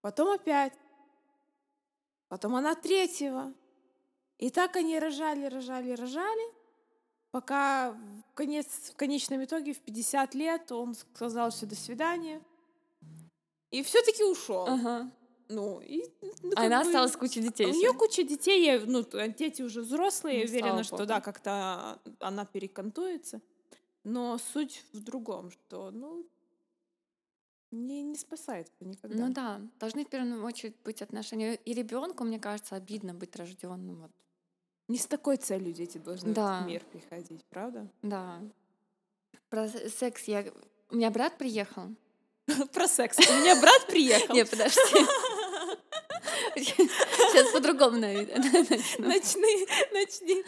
Потом 0.01 0.29
опять. 0.29 0.73
Потом 2.27 2.55
она 2.55 2.75
третьего. 2.75 3.53
И 4.37 4.49
так 4.49 4.75
они 4.75 4.97
рожали, 4.99 5.45
рожали, 5.45 5.91
рожали, 5.91 6.53
пока 7.31 7.91
в, 7.91 8.23
конец, 8.33 8.91
в 8.91 8.95
конечном 8.95 9.43
итоге 9.43 9.73
в 9.73 9.81
50 9.81 10.33
лет 10.35 10.71
он 10.71 10.95
сказал 10.95 11.49
все 11.49 11.65
до 11.65 11.75
свидания. 11.75 12.41
И 13.71 13.83
все-таки 13.83 14.23
ушел. 14.23 14.65
Ага. 14.65 15.11
Ну, 15.49 15.81
и, 15.81 16.03
ну, 16.43 16.51
А 16.55 16.65
она 16.67 16.81
бы, 16.83 16.87
осталась 16.87 17.15
куча 17.15 17.41
детей. 17.41 17.65
у 17.65 17.71
нее 17.73 17.91
куча 17.93 18.23
детей, 18.23 18.63
я- 18.65 18.79
ну, 18.85 19.03
дети 19.37 19.63
уже 19.63 19.81
взрослые, 19.81 20.39
я 20.41 20.43
Ну, 20.45 20.49
уверена, 20.51 20.69
слава 20.69 20.83
что 20.83 20.95
богу. 20.97 21.07
да, 21.07 21.21
как-то 21.21 21.99
она 22.19 22.45
перекантуется. 22.45 23.41
Но 24.03 24.37
суть 24.37 24.83
в 24.93 24.99
другом, 25.03 25.49
что, 25.51 25.89
ну, 25.91 26.25
не, 27.71 28.01
не 28.03 28.15
спасает 28.15 28.71
это 28.79 28.85
никогда. 28.89 29.25
Ну 29.27 29.33
да, 29.33 29.61
должны 29.79 30.05
в 30.05 30.09
первую 30.09 30.43
очередь 30.43 30.75
быть 30.83 31.01
отношения. 31.01 31.55
И 31.55 31.73
ребенку, 31.73 32.23
мне 32.23 32.39
кажется, 32.39 32.75
обидно 32.75 33.13
быть 33.13 33.35
рожденным. 33.35 34.01
Вот. 34.01 34.11
Не 34.87 34.97
с 34.97 35.05
такой 35.05 35.37
целью 35.37 35.73
дети 35.73 35.97
должны 35.99 36.31
в 36.31 36.33
Да. 36.33 36.57
этот 36.57 36.67
мир 36.67 36.83
приходить, 36.91 37.43
правда? 37.49 37.87
Да. 38.01 38.41
Про 39.49 39.67
секс 39.67 40.23
я... 40.25 40.45
У 40.91 40.95
меня 40.95 41.11
брат 41.11 41.37
приехал. 41.37 41.89
Про 42.73 42.87
секс. 42.87 43.17
У 43.19 43.33
меня 43.41 43.59
брат 43.61 43.85
приехал. 43.87 44.33
Не, 44.35 44.45
подожди. 44.45 44.79
Сейчас 46.55 47.51
по-другому 47.51 47.97
начну. 47.97 48.35
Начни, 48.99 49.67
начни. 49.93 50.43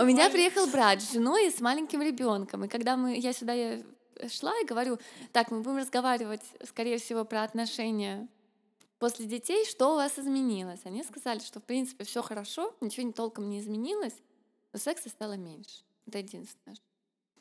У 0.00 0.04
меня 0.04 0.30
приехал 0.30 0.66
брат 0.66 1.02
с 1.02 1.12
женой 1.12 1.48
и 1.48 1.50
с 1.50 1.60
маленьким 1.60 2.02
ребенком. 2.02 2.64
И 2.64 2.68
когда 2.68 2.96
мы, 2.96 3.16
я 3.16 3.32
сюда 3.32 3.52
я 3.52 3.82
шла 4.28 4.52
и 4.60 4.64
говорю, 4.64 4.98
так, 5.32 5.50
мы 5.50 5.60
будем 5.60 5.78
разговаривать, 5.78 6.42
скорее 6.64 6.98
всего, 6.98 7.24
про 7.24 7.42
отношения 7.42 8.28
после 8.98 9.26
детей, 9.26 9.64
что 9.66 9.92
у 9.92 9.96
вас 9.96 10.18
изменилось. 10.18 10.80
Они 10.84 11.02
сказали, 11.02 11.40
что, 11.40 11.60
в 11.60 11.64
принципе, 11.64 12.04
все 12.04 12.22
хорошо, 12.22 12.74
ничего 12.80 13.06
не 13.06 13.12
толком 13.12 13.48
не 13.48 13.60
изменилось, 13.60 14.14
но 14.72 14.78
секса 14.78 15.08
стало 15.08 15.34
меньше. 15.34 15.82
Это 16.06 16.18
единственное. 16.18 16.76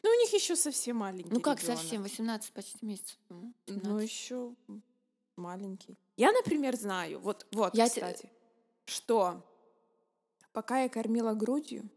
Ну, 0.03 0.09
у 0.11 0.19
них 0.21 0.33
еще 0.33 0.55
совсем 0.55 0.97
маленький. 0.97 1.31
Ну 1.31 1.39
как 1.39 1.59
ребёнок. 1.59 1.79
совсем? 1.79 2.03
18 2.03 2.51
почти 2.53 2.85
месяцев. 2.85 3.17
Ну, 3.29 3.53
17. 3.67 4.09
еще 4.09 4.53
маленький. 5.37 5.97
Я, 6.17 6.31
например, 6.31 6.75
знаю, 6.75 7.19
вот, 7.19 7.45
вот, 7.51 7.75
Я 7.75 7.87
те- 7.89 7.95
кстати, 8.01 8.29
что 8.85 9.43
пока 10.53 10.81
я 10.83 10.89
кормила 10.89 11.33
грудью, 11.33 11.89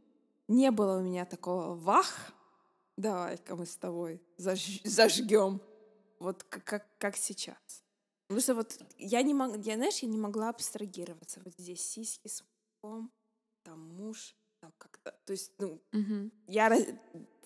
не 0.49 0.71
было 0.71 0.99
у 0.99 1.03
меня 1.03 1.25
такого 1.25 1.75
вах, 1.75 2.33
давай-ка 2.97 3.55
мы 3.57 3.67
с 3.67 3.77
тобой 3.77 4.21
заж- 4.39 4.81
зажгем, 4.85 5.61
вот 6.19 6.43
как, 6.45 6.65
как, 6.65 6.99
как 6.99 7.17
сейчас. 7.17 7.85
Потому 8.27 8.41
что 8.43 8.55
вот 8.55 8.79
я 8.99 9.23
не 9.23 9.35
могла, 9.35 9.57
я, 9.59 9.77
знаешь, 9.77 9.99
я 10.03 10.09
не 10.09 10.19
могла 10.19 10.51
абстрагироваться. 10.51 11.41
Вот 11.45 11.55
здесь 11.57 11.81
сиськи 11.83 12.29
с 12.29 12.43
мужиком, 12.83 13.11
там 13.63 13.81
муж, 13.97 14.37
там 14.61 14.73
как-то, 14.79 15.13
то 15.25 15.33
есть, 15.33 15.53
ну, 15.59 15.81
Мгм. 15.93 16.31
я 16.47 16.69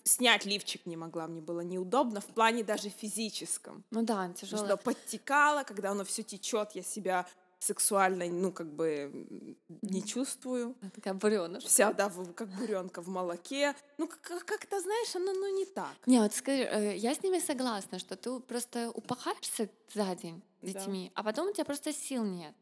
снять 0.04 0.44
лифчик 0.44 0.86
не 0.86 0.96
могла, 0.96 1.26
мне 1.26 1.40
было 1.40 1.60
неудобно 1.60 2.20
в 2.20 2.26
плане 2.26 2.64
даже 2.64 2.88
физическом. 2.88 3.84
Ну 3.90 4.02
да, 4.02 4.32
тяжело. 4.32 4.64
что 4.64 4.76
подтекало, 4.76 5.62
когда 5.64 5.90
оно 5.90 6.04
все 6.04 6.22
течет, 6.22 6.72
я 6.72 6.82
себя 6.82 7.26
сексуально, 7.58 8.26
ну, 8.26 8.50
как 8.52 8.66
бы 8.66 9.56
не 9.82 10.02
чувствую. 10.02 10.74
Такая 10.94 11.14
бурёныш. 11.14 11.62
Вся, 11.62 11.92
да, 11.92 12.12
как 12.34 12.48
буренка 12.48 13.00
в 13.02 13.08
молоке. 13.08 13.76
Ну, 13.98 14.08
как- 14.08 14.20
как- 14.20 14.44
как-то, 14.44 14.80
знаешь, 14.80 15.14
оно 15.14 15.32
ну, 15.32 15.56
не 15.56 15.64
так. 15.64 15.94
Не, 16.06 16.20
вот 16.20 16.34
скажи, 16.34 16.62
э, 16.64 16.96
я 16.96 17.14
с 17.14 17.22
ними 17.22 17.38
согласна, 17.38 18.00
что 18.00 18.16
ты 18.16 18.40
просто 18.40 18.90
упахаешься 18.90 19.68
за 19.94 20.14
день 20.16 20.42
с 20.62 20.72
Да. 20.72 20.80
детьми, 20.80 21.12
а 21.14 21.22
потом 21.22 21.48
у 21.48 21.52
тебя 21.52 21.64
просто 21.64 21.92
сил 21.92 22.24
нет. 22.24 22.54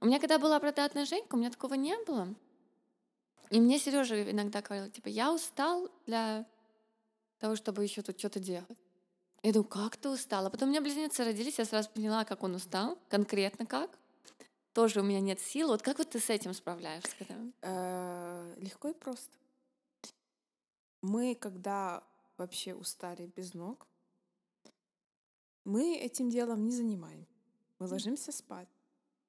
У 0.00 0.06
меня 0.06 0.18
когда 0.18 0.38
была 0.38 0.60
продатная 0.60 1.04
Женька, 1.06 1.34
у 1.34 1.38
меня 1.38 1.50
такого 1.50 1.74
не 1.74 1.96
было. 2.06 2.34
И 3.50 3.60
мне 3.60 3.78
Сережа 3.78 4.30
иногда 4.30 4.60
говорил, 4.62 4.90
типа, 4.90 5.08
я 5.08 5.32
устал 5.32 5.88
для 6.06 6.46
того, 7.38 7.54
чтобы 7.56 7.82
еще 7.84 8.02
тут 8.02 8.18
что-то 8.18 8.40
делать. 8.40 8.78
Я 9.42 9.52
думаю, 9.52 9.68
как 9.68 9.96
ты 9.96 10.08
устал? 10.08 10.46
А 10.46 10.50
потом 10.50 10.68
у 10.68 10.72
меня 10.72 10.80
близнецы 10.80 11.22
родились, 11.24 11.58
я 11.58 11.64
сразу 11.64 11.88
поняла, 11.90 12.24
как 12.24 12.42
он 12.42 12.54
устал, 12.54 12.98
конкретно 13.08 13.66
как. 13.66 13.96
Тоже 14.72 15.00
у 15.00 15.04
меня 15.04 15.20
нет 15.20 15.40
сил. 15.40 15.68
Вот 15.68 15.82
как 15.82 15.98
вот 15.98 16.10
ты 16.10 16.18
с 16.18 16.28
этим 16.30 16.52
справляешься? 16.54 17.14
когда- 17.18 17.52
Э, 17.62 18.54
Легко 18.58 18.88
и 18.88 18.94
просто. 18.94 19.30
Мы, 21.02 21.34
когда 21.34 22.02
вообще 22.36 22.74
устали 22.74 23.26
без 23.36 23.54
ног, 23.54 23.86
мы 25.64 25.96
этим 25.96 26.30
делом 26.30 26.64
не 26.64 26.72
занимаем. 26.72 27.26
Мы 27.78 27.86
ложимся 27.86 28.32
спать. 28.32 28.68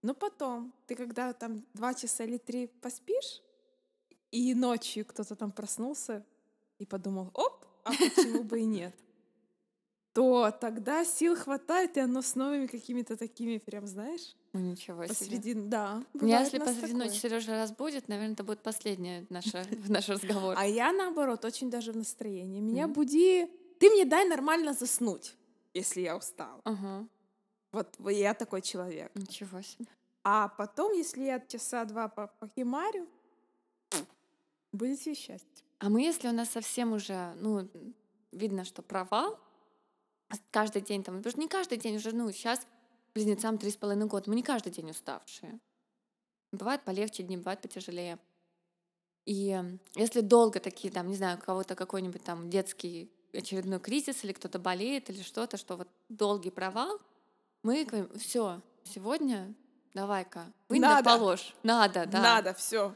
Но 0.01 0.13
потом, 0.13 0.73
ты 0.87 0.95
когда 0.95 1.33
там 1.33 1.65
два 1.73 1.93
часа 1.93 2.23
или 2.23 2.37
три 2.37 2.67
поспишь, 2.67 3.41
и 4.31 4.53
ночью 4.55 5.05
кто-то 5.05 5.35
там 5.35 5.51
проснулся 5.51 6.25
и 6.79 6.85
подумал, 6.85 7.31
оп, 7.33 7.65
а 7.83 7.91
почему 7.91 8.43
бы 8.43 8.59
и 8.59 8.65
нет, 8.65 8.95
то 10.13 10.51
тогда 10.51 11.05
сил 11.05 11.35
хватает, 11.35 11.95
и 11.97 11.99
оно 11.99 12.21
с 12.21 12.35
новыми 12.35 12.65
какими-то 12.67 13.17
такими, 13.17 13.59
прям, 13.59 13.85
знаешь, 13.85 14.35
Ну, 14.53 14.59
ничего 14.61 15.05
себе. 15.05 15.09
посреди... 15.15 15.53
Да, 15.53 16.03
Меня, 16.15 16.39
если 16.41 16.57
посреди 16.57 16.93
такое. 16.93 17.05
ночи 17.05 17.17
Сережа 17.19 17.51
разбудит, 17.61 18.07
наверное, 18.07 18.33
это 18.33 18.43
будет 18.43 18.63
последний 18.63 19.27
наш, 19.29 19.45
наш 19.87 20.09
разговор. 20.09 20.55
А 20.57 20.65
я, 20.65 20.91
наоборот, 20.91 21.45
очень 21.45 21.69
даже 21.69 21.91
в 21.91 21.97
настроении. 21.97 22.59
Меня 22.61 22.85
Мгм. 22.87 22.93
буди... 22.93 23.47
Ты 23.79 23.91
мне 23.91 24.05
дай 24.05 24.27
нормально 24.27 24.73
заснуть, 24.73 25.35
если 25.75 26.01
я 26.01 26.17
устала. 26.17 26.61
Ага, 26.63 27.07
Вот 27.71 27.95
я 28.09 28.33
такой 28.33 28.63
человек. 28.63 29.11
ничего 29.13 29.61
себе. 29.61 29.85
А 30.23 30.47
потом, 30.47 30.93
если 30.93 31.23
я 31.25 31.39
часа 31.39 31.85
два 31.85 32.07
по 32.07 32.25
покемарю, 32.39 33.07
будете 34.71 35.13
счастье. 35.13 35.65
А 35.79 35.89
мы, 35.89 36.01
если 36.01 36.27
у 36.27 36.31
нас 36.31 36.49
совсем 36.49 36.93
уже, 36.93 37.33
ну, 37.39 37.69
видно, 38.31 38.63
что 38.63 38.81
провал, 38.81 39.39
каждый 40.51 40.81
день 40.81 41.03
там, 41.03 41.17
потому 41.17 41.31
что 41.31 41.39
не 41.39 41.47
каждый 41.47 41.77
день 41.77 41.97
уже, 41.97 42.13
ну, 42.13 42.31
сейчас 42.31 42.65
близнецам 43.13 43.57
три 43.57 43.71
с 43.71 43.77
половиной 43.77 44.07
года, 44.07 44.29
мы 44.29 44.35
не 44.35 44.43
каждый 44.43 44.71
день 44.71 44.89
уставшие. 44.91 45.59
Бывает 46.51 46.83
полегче 46.83 47.23
дни, 47.23 47.37
бывает 47.37 47.61
потяжелее. 47.61 48.19
И 49.25 49.51
э, 49.51 49.77
если 49.95 50.21
долго 50.21 50.59
такие, 50.59 50.91
там, 50.91 51.07
не 51.07 51.15
знаю, 51.15 51.37
у 51.37 51.41
кого-то 51.41 51.75
какой-нибудь 51.75 52.23
там 52.23 52.49
детский 52.49 53.11
очередной 53.33 53.79
кризис 53.79 54.23
или 54.23 54.31
кто-то 54.31 54.57
болеет 54.57 55.09
или 55.09 55.21
что-то, 55.21 55.57
что 55.57 55.75
вот 55.75 55.89
долгий 56.09 56.49
провал, 56.49 56.99
мы 57.63 57.83
говорим, 57.83 58.09
все, 58.17 58.61
сегодня 58.83 59.53
давай-ка, 59.93 60.51
вынь 60.69 60.81
да 60.81 60.95
Надо. 60.95 61.09
положь. 61.09 61.53
Надо, 61.63 62.05
да. 62.05 62.21
Надо, 62.21 62.53
все. 62.53 62.95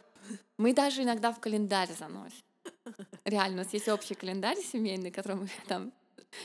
Мы 0.58 0.74
даже 0.74 1.04
иногда 1.04 1.32
в 1.32 1.40
календарь 1.40 1.92
заносим. 1.98 2.44
Реально, 3.26 3.62
у 3.62 3.64
нас 3.64 3.74
есть 3.74 3.88
общий 3.90 4.16
календарь 4.16 4.58
семейный, 4.58 5.12
который 5.12 5.38
мы 5.38 5.50
там, 5.68 5.92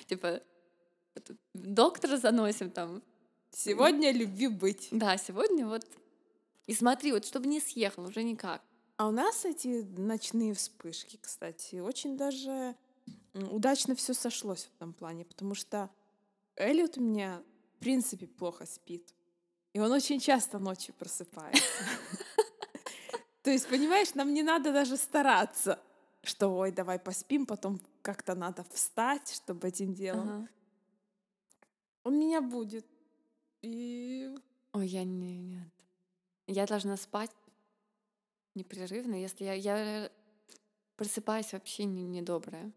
типа, 0.06 0.40
доктора 1.54 2.16
заносим 2.16 2.70
там. 2.70 3.02
Сегодня 3.50 4.12
любви 4.12 4.48
быть. 4.48 4.88
Да, 4.90 5.16
сегодня 5.16 5.66
вот. 5.66 5.86
И 6.66 6.74
смотри, 6.74 7.12
вот 7.12 7.24
чтобы 7.24 7.46
не 7.46 7.60
съехал, 7.60 8.04
уже 8.04 8.22
никак. 8.22 8.62
А 8.96 9.08
у 9.08 9.10
нас 9.10 9.44
эти 9.44 9.82
ночные 9.98 10.54
вспышки, 10.54 11.18
кстати, 11.20 11.76
очень 11.76 12.16
даже 12.16 12.74
удачно 13.34 13.94
все 13.94 14.14
сошлось 14.14 14.64
в 14.64 14.76
этом 14.76 14.92
плане, 14.94 15.24
потому 15.24 15.54
что 15.54 15.90
Элliот 16.56 16.96
у 16.96 17.02
меня, 17.02 17.42
в 17.76 17.80
принципе, 17.80 18.26
плохо 18.26 18.64
спит. 18.66 19.14
И 19.74 19.78
он 19.78 19.92
очень 19.92 20.18
часто 20.20 20.58
ночью 20.58 20.94
просыпается. 20.94 21.62
То 23.46 23.52
есть, 23.52 23.68
понимаешь, 23.68 24.12
нам 24.14 24.34
не 24.34 24.42
надо 24.42 24.72
даже 24.72 24.96
стараться, 24.96 25.78
что, 26.24 26.48
ой, 26.48 26.72
давай 26.72 26.98
поспим, 26.98 27.46
потом 27.46 27.80
как-то 28.02 28.34
надо 28.34 28.64
встать, 28.72 29.32
чтобы 29.32 29.68
этим 29.68 29.94
делом. 29.94 30.28
Ага. 30.28 30.48
Он 32.02 32.18
меня 32.18 32.40
будет. 32.40 32.84
И 33.62 34.34
Ой, 34.72 34.88
я 34.88 35.04
не... 35.04 35.38
Нет. 35.38 35.68
Я 36.48 36.66
должна 36.66 36.96
спать 36.96 37.30
непрерывно, 38.56 39.14
если 39.14 39.44
я, 39.44 39.52
я 39.52 40.10
просыпаюсь 40.96 41.52
вообще 41.52 41.84
не, 41.84 42.02
недобрая. 42.02 42.72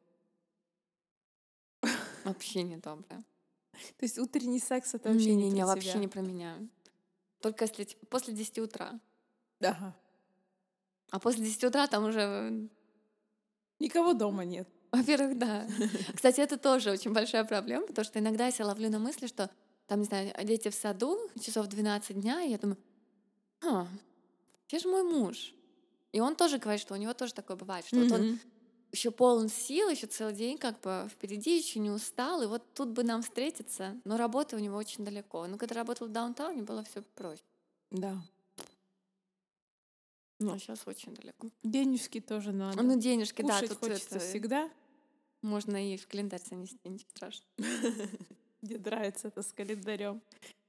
Вообще 2.26 2.62
недобрая. 2.62 3.24
то 3.72 4.04
есть 4.06 4.20
утренний 4.20 4.60
секс 4.60 4.94
это 4.94 5.10
вообще 5.10 5.34
не, 5.34 5.46
Не-не-не, 5.46 5.62
про 5.62 5.68
вообще 5.68 5.90
тебя. 5.94 6.00
не 6.02 6.08
про 6.08 6.22
меня. 6.22 6.60
Только 7.40 7.66
если 7.66 7.86
типа, 7.86 8.06
после 8.06 8.36
10 8.36 8.60
утра. 8.60 9.00
Ага. 9.62 9.96
А 11.12 11.20
после 11.20 11.44
10 11.46 11.64
утра 11.66 11.88
там 11.88 12.06
уже, 12.06 12.70
Никого 13.80 14.14
дома 14.14 14.44
нет. 14.46 14.68
во-первых, 14.92 15.38
да. 15.38 15.68
Кстати, 16.16 16.42
это 16.42 16.58
тоже 16.58 16.92
очень 16.92 17.14
большая 17.14 17.44
проблема, 17.46 17.88
потому 17.88 18.06
что 18.06 18.20
иногда 18.20 18.46
я 18.46 18.52
себя 18.52 18.68
ловлю 18.68 18.90
на 18.90 19.00
мысли, 19.00 19.28
что 19.28 19.50
там, 19.88 20.00
не 20.00 20.06
знаю, 20.06 20.34
дети 20.44 20.70
в 20.70 20.76
саду, 20.76 21.18
часов 21.42 21.68
12 21.68 22.20
дня, 22.20 22.44
и 22.44 22.52
я 22.52 22.58
думаю, 22.58 22.78
а, 23.66 23.88
где 24.68 24.80
же 24.80 24.88
мой 24.88 25.04
муж? 25.04 25.54
И 26.12 26.20
он 26.20 26.36
тоже 26.36 26.58
говорит, 26.58 26.82
что 26.82 26.94
у 26.94 26.98
него 26.98 27.14
тоже 27.14 27.34
такое 27.34 27.58
бывает, 27.58 27.86
что 27.86 27.98
вот 27.98 28.12
он 28.12 28.40
еще 28.92 29.12
полон 29.12 29.50
сил, 29.50 29.90
еще 29.90 30.08
целый 30.08 30.34
день 30.34 30.58
как 30.58 30.80
бы 30.82 31.08
впереди, 31.10 31.58
еще 31.58 31.80
не 31.80 31.92
устал, 31.92 32.42
и 32.42 32.48
вот 32.48 32.64
тут 32.74 32.90
бы 32.90 33.04
нам 33.04 33.22
встретиться, 33.22 33.96
но 34.04 34.18
работа 34.18 34.56
у 34.56 34.60
него 34.60 34.78
очень 34.78 35.06
далеко. 35.06 35.46
Но 35.48 35.58
когда 35.58 35.76
работал 35.76 36.08
в 36.08 36.12
даунтауне, 36.12 36.64
было 36.64 36.84
все 36.84 37.02
проще. 37.16 37.44
Да. 37.92 38.18
Ну, 40.40 40.54
а 40.54 40.60
сейчас 40.60 40.82
очень 40.86 41.14
далеко. 41.14 41.50
Денежки 41.64 42.22
тоже 42.22 42.52
надо. 42.52 42.82
Ну, 42.82 42.98
денежки, 42.98 43.42
да, 43.42 43.56
Кушать 43.56 43.70
тут 43.70 43.80
хочется 43.80 44.16
это, 44.16 44.20
всегда. 44.26 44.70
можно 45.42 45.94
и 45.94 45.98
в 45.98 46.08
календарь 46.08 46.42
занести, 46.42 46.80
ничего 46.88 47.10
страшного. 47.10 47.50
Мне 48.62 48.78
нравится 48.78 49.28
это 49.30 49.42
с 49.42 49.52
календарем. 49.54 50.22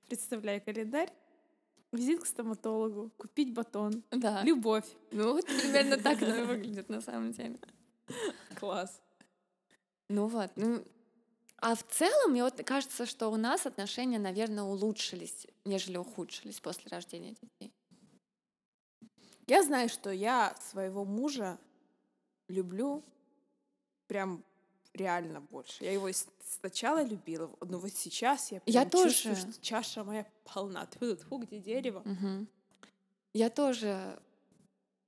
Представляю 0.08 0.60
календарь. 0.62 1.12
Визит 1.92 2.20
к 2.22 2.26
стоматологу, 2.26 3.10
купить 3.16 3.52
батон, 3.52 4.04
Да. 4.12 4.42
любовь. 4.44 4.86
Ну, 5.10 5.32
вот 5.32 5.46
примерно 5.46 5.96
так 5.96 6.22
оно 6.22 6.44
выглядит 6.44 6.88
на 6.88 7.00
самом 7.00 7.32
деле. 7.32 7.58
Класс. 8.60 9.00
Ну 10.08 10.26
вот, 10.28 10.50
ну, 10.56 10.84
а 11.58 11.74
в 11.74 11.82
целом, 11.86 12.32
мне 12.32 12.42
вот 12.42 12.62
кажется, 12.64 13.06
что 13.06 13.28
у 13.28 13.36
нас 13.36 13.66
отношения, 13.66 14.18
наверное, 14.18 14.64
улучшились, 14.64 15.46
нежели 15.64 15.96
ухудшились 15.96 16.58
после 16.60 16.88
рождения 16.90 17.34
детей. 17.40 17.72
Я 19.50 19.64
знаю, 19.64 19.88
что 19.88 20.10
я 20.10 20.54
своего 20.60 21.04
мужа 21.04 21.58
люблю 22.46 23.02
прям 24.06 24.44
реально 24.92 25.40
больше. 25.40 25.82
Я 25.82 25.92
его 25.92 26.08
сначала 26.40 27.02
любила, 27.02 27.50
но 27.60 27.80
вот 27.80 27.92
сейчас 27.92 28.52
я, 28.52 28.62
Я 28.66 28.82
прям 28.86 28.90
чувствую, 29.08 29.34
тоже. 29.34 29.52
что 29.52 29.60
чаша 29.60 30.04
моя 30.04 30.24
полна. 30.54 30.86
Тьфу, 30.86 31.16
тьфу, 31.16 31.38
где 31.38 31.58
дерево? 31.58 32.02
Мгм. 32.04 32.46
Я 33.32 33.50
тоже, 33.50 34.22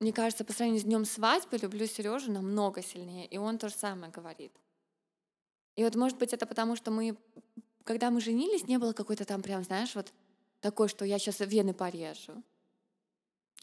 мне 0.00 0.12
кажется, 0.12 0.44
по 0.44 0.52
сравнению 0.52 0.80
с 0.80 0.84
днем 0.86 1.04
свадьбы 1.04 1.56
люблю 1.58 1.86
Сережу 1.86 2.32
намного 2.32 2.82
сильнее, 2.82 3.26
и 3.26 3.38
он 3.38 3.58
то 3.58 3.68
же 3.68 3.76
самое 3.76 4.10
говорит. 4.10 4.52
И 5.76 5.84
вот, 5.84 5.94
может 5.94 6.18
быть, 6.18 6.32
это 6.32 6.46
потому, 6.46 6.74
что 6.74 6.90
мы, 6.90 7.16
когда 7.84 8.10
мы 8.10 8.20
женились, 8.20 8.66
не 8.66 8.78
было 8.78 8.92
какой-то 8.92 9.24
там 9.24 9.40
прям, 9.40 9.62
знаешь, 9.62 9.94
вот 9.94 10.12
такой, 10.60 10.88
что 10.88 11.04
я 11.04 11.20
сейчас 11.20 11.38
вены 11.38 11.74
порежу. 11.74 12.42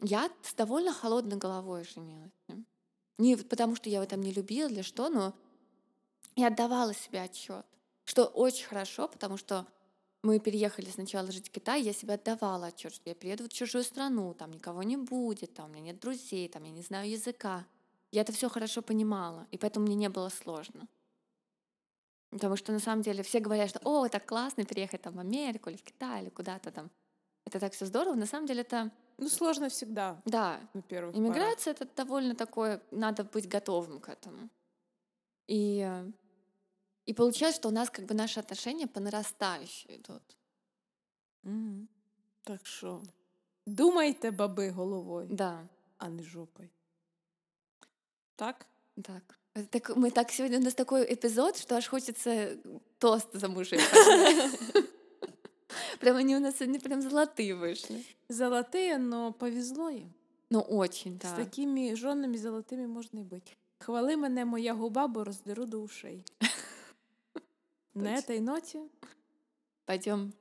Я 0.02 0.32
с 0.42 0.54
довольно 0.54 0.94
холодной 0.94 1.38
головой 1.38 1.84
женилась. 1.84 2.32
Не 3.18 3.36
потому, 3.36 3.76
что 3.76 3.90
я 3.90 3.98
его 3.98 4.06
там 4.06 4.22
не 4.22 4.32
любила 4.32 4.70
или 4.70 4.82
что, 4.82 5.10
но 5.10 5.34
я 6.36 6.48
отдавала 6.48 6.94
себе 6.94 7.22
отчет, 7.22 7.66
что 8.06 8.26
очень 8.26 8.66
хорошо, 8.66 9.10
потому 9.10 9.36
что 9.36 9.68
мы 10.22 10.40
переехали 10.40 10.90
сначала 10.90 11.32
жить 11.32 11.50
в 11.50 11.52
Китай, 11.52 11.82
я 11.82 11.94
себе 11.94 12.14
отдавала 12.14 12.68
отчет, 12.68 12.94
что 12.94 13.10
я 13.10 13.16
приеду 13.16 13.46
в 13.46 13.50
чужую 13.50 13.84
страну, 13.84 14.34
там 14.34 14.52
никого 14.52 14.84
не 14.84 14.98
будет, 14.98 15.54
там 15.54 15.70
у 15.70 15.74
меня 15.74 15.82
нет 15.82 16.00
друзей, 16.00 16.48
там 16.48 16.64
я 16.64 16.72
не 16.72 16.82
знаю 16.82 17.10
языка. 17.10 17.66
Я 18.12 18.22
это 18.22 18.34
все 18.34 18.50
хорошо 18.50 18.82
понимала, 18.82 19.48
и 19.52 19.58
поэтому 19.58 19.86
мне 19.86 19.96
не 19.96 20.10
было 20.10 20.30
сложно. 20.30 20.88
Потому 22.32 22.56
что 22.58 22.72
на 22.72 22.80
самом 22.80 23.02
деле 23.02 23.24
все 23.24 23.40
говорят, 23.40 23.70
что 23.70 23.80
о, 23.84 24.08
так 24.08 24.26
классно 24.26 24.66
переехать 24.66 25.02
там 25.02 25.16
в 25.16 25.20
Америку 25.20 25.70
или 25.70 25.78
в 25.78 25.84
Китай 25.84 26.22
или 26.22 26.30
куда-то 26.30 26.72
там. 26.72 26.92
Это 27.46 27.60
так 27.60 27.74
все 27.74 27.86
здорово. 27.86 28.16
На 28.16 28.26
самом 28.26 28.46
деле 28.46 28.62
это, 28.62 28.92
Ну, 29.20 29.30
сложно 29.30 29.68
всегда, 29.70 30.22
да, 30.26 30.60
на 30.74 30.82
первых 30.82 31.16
Иммиграция 31.16 31.74
это 31.74 31.86
довольно 31.96 32.36
такое, 32.36 32.82
надо 32.92 33.24
быть 33.24 33.48
готовым 33.48 34.00
к 34.00 34.10
этому. 34.10 34.50
И, 35.48 35.82
э, 35.82 36.12
и 37.06 37.14
получается, 37.14 37.60
что 37.62 37.70
у 37.70 37.72
нас 37.72 37.90
как 37.90 38.06
бы 38.06 38.14
наши 38.14 38.40
отношения 38.40 38.88
по 38.88 39.00
нарастающей 39.00 39.98
идут. 39.98 40.24
Мгм. 41.44 41.88
Так 42.44 42.68
що 42.68 43.02
думайте, 43.66 44.32
баби, 44.32 44.70
головою, 44.70 45.28
Да, 45.32 45.68
а 45.98 46.10
не 46.10 46.24
жопою. 46.24 46.70
Так? 48.36 48.66
так. 49.04 49.40
Это 49.56 49.68
так. 49.68 49.98
Мы 49.98 50.12
так 50.12 50.32
сегодня 50.32 50.60
у 50.60 50.62
нас 50.62 50.74
такой 50.74 51.14
эпизод, 51.14 51.58
что 51.58 51.76
аж 51.76 51.88
хочется 51.88 52.58
тост 53.00 53.28
за 53.34 53.48
мужей. 53.48 53.80
Прям 56.00 56.16
они 56.18 56.36
у 56.36 56.40
нас 56.40 56.58
сегодня 56.58 56.80
прям 56.80 57.02
золотые 57.02 57.56
вышли. 57.56 58.04
Золотые, 58.30 58.98
но 58.98 59.34
повезло 59.34 59.90
їм. 59.90 60.14
Ну, 60.50 60.62
очень, 60.70 61.20
З 61.20 61.24
да. 61.24 61.36
такими 61.36 61.96
жонами 61.96 62.38
золотими 62.38 62.88
можна 62.88 63.20
й 63.20 63.24
бути. 63.24 63.52
Хвали 63.80 64.18
мене 64.18 64.46
моя 64.46 64.74
губа, 64.74 65.08
бо 65.08 65.24
роздеру 65.24 65.66
до 65.66 65.78
ушей. 65.82 66.26
На 67.94 68.16
этой 68.16 68.40
ноте 68.40 68.82
Пойдем 69.86 70.34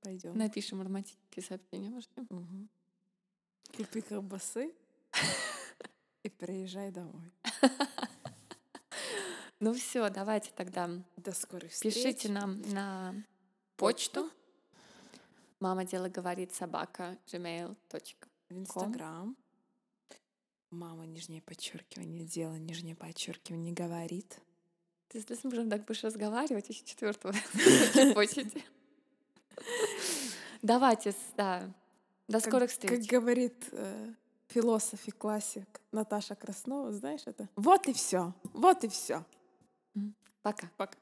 пойдем. 0.00 0.36
напишем 0.38 0.82
романтические 0.82 1.42
сообщения. 1.44 1.90
может, 1.90 2.10
им? 2.16 2.26
Мгм. 2.30 2.68
Купи 3.76 4.00
колбасы 4.00 4.72
и 6.24 6.28
приезжай 6.28 6.90
домой. 6.90 7.32
Ну 9.60 9.72
все, 9.72 10.08
давайте 10.10 10.50
тогда 10.56 10.90
До 11.16 11.32
скорых 11.32 11.70
встреч. 11.70 11.94
Пишите 11.94 12.28
нам 12.28 12.62
на 12.72 13.14
почту. 13.76 14.30
Мама 15.62 15.84
дело 15.84 16.08
говорит 16.08 16.52
собака 16.52 17.16
gmail.com. 17.26 18.58
Инстаграм. 18.58 19.36
Мама, 20.70 21.06
нижнее 21.06 21.40
подчеркивание, 21.40 22.24
дело, 22.24 22.56
нижнее 22.56 22.96
подчеркивание, 22.96 23.72
говорит. 23.72 24.40
Ты 25.06 25.20
с 25.20 25.44
мужем 25.44 25.70
так 25.70 25.84
будешь 25.84 26.02
разговаривать, 26.02 26.68
еще 26.68 26.84
четвертого 26.84 27.32
почте. 28.12 28.50
Давайте, 30.62 31.14
да. 31.36 31.72
До 32.26 32.40
Как- 32.40 32.48
скорых 32.48 32.70
Как 32.70 32.70
встреч. 32.70 33.08
говорит 33.08 33.68
э, 33.70 34.14
философ 34.48 35.06
и 35.06 35.12
классик 35.12 35.80
Наташа 35.92 36.34
Краснова, 36.34 36.90
знаешь 36.92 37.22
это? 37.26 37.48
Вот 37.54 37.86
и 37.86 37.92
все, 37.92 38.34
вот 38.52 38.82
и 38.82 38.88
все. 38.88 39.24
Пока. 40.42 40.68
Пока. 40.76 40.98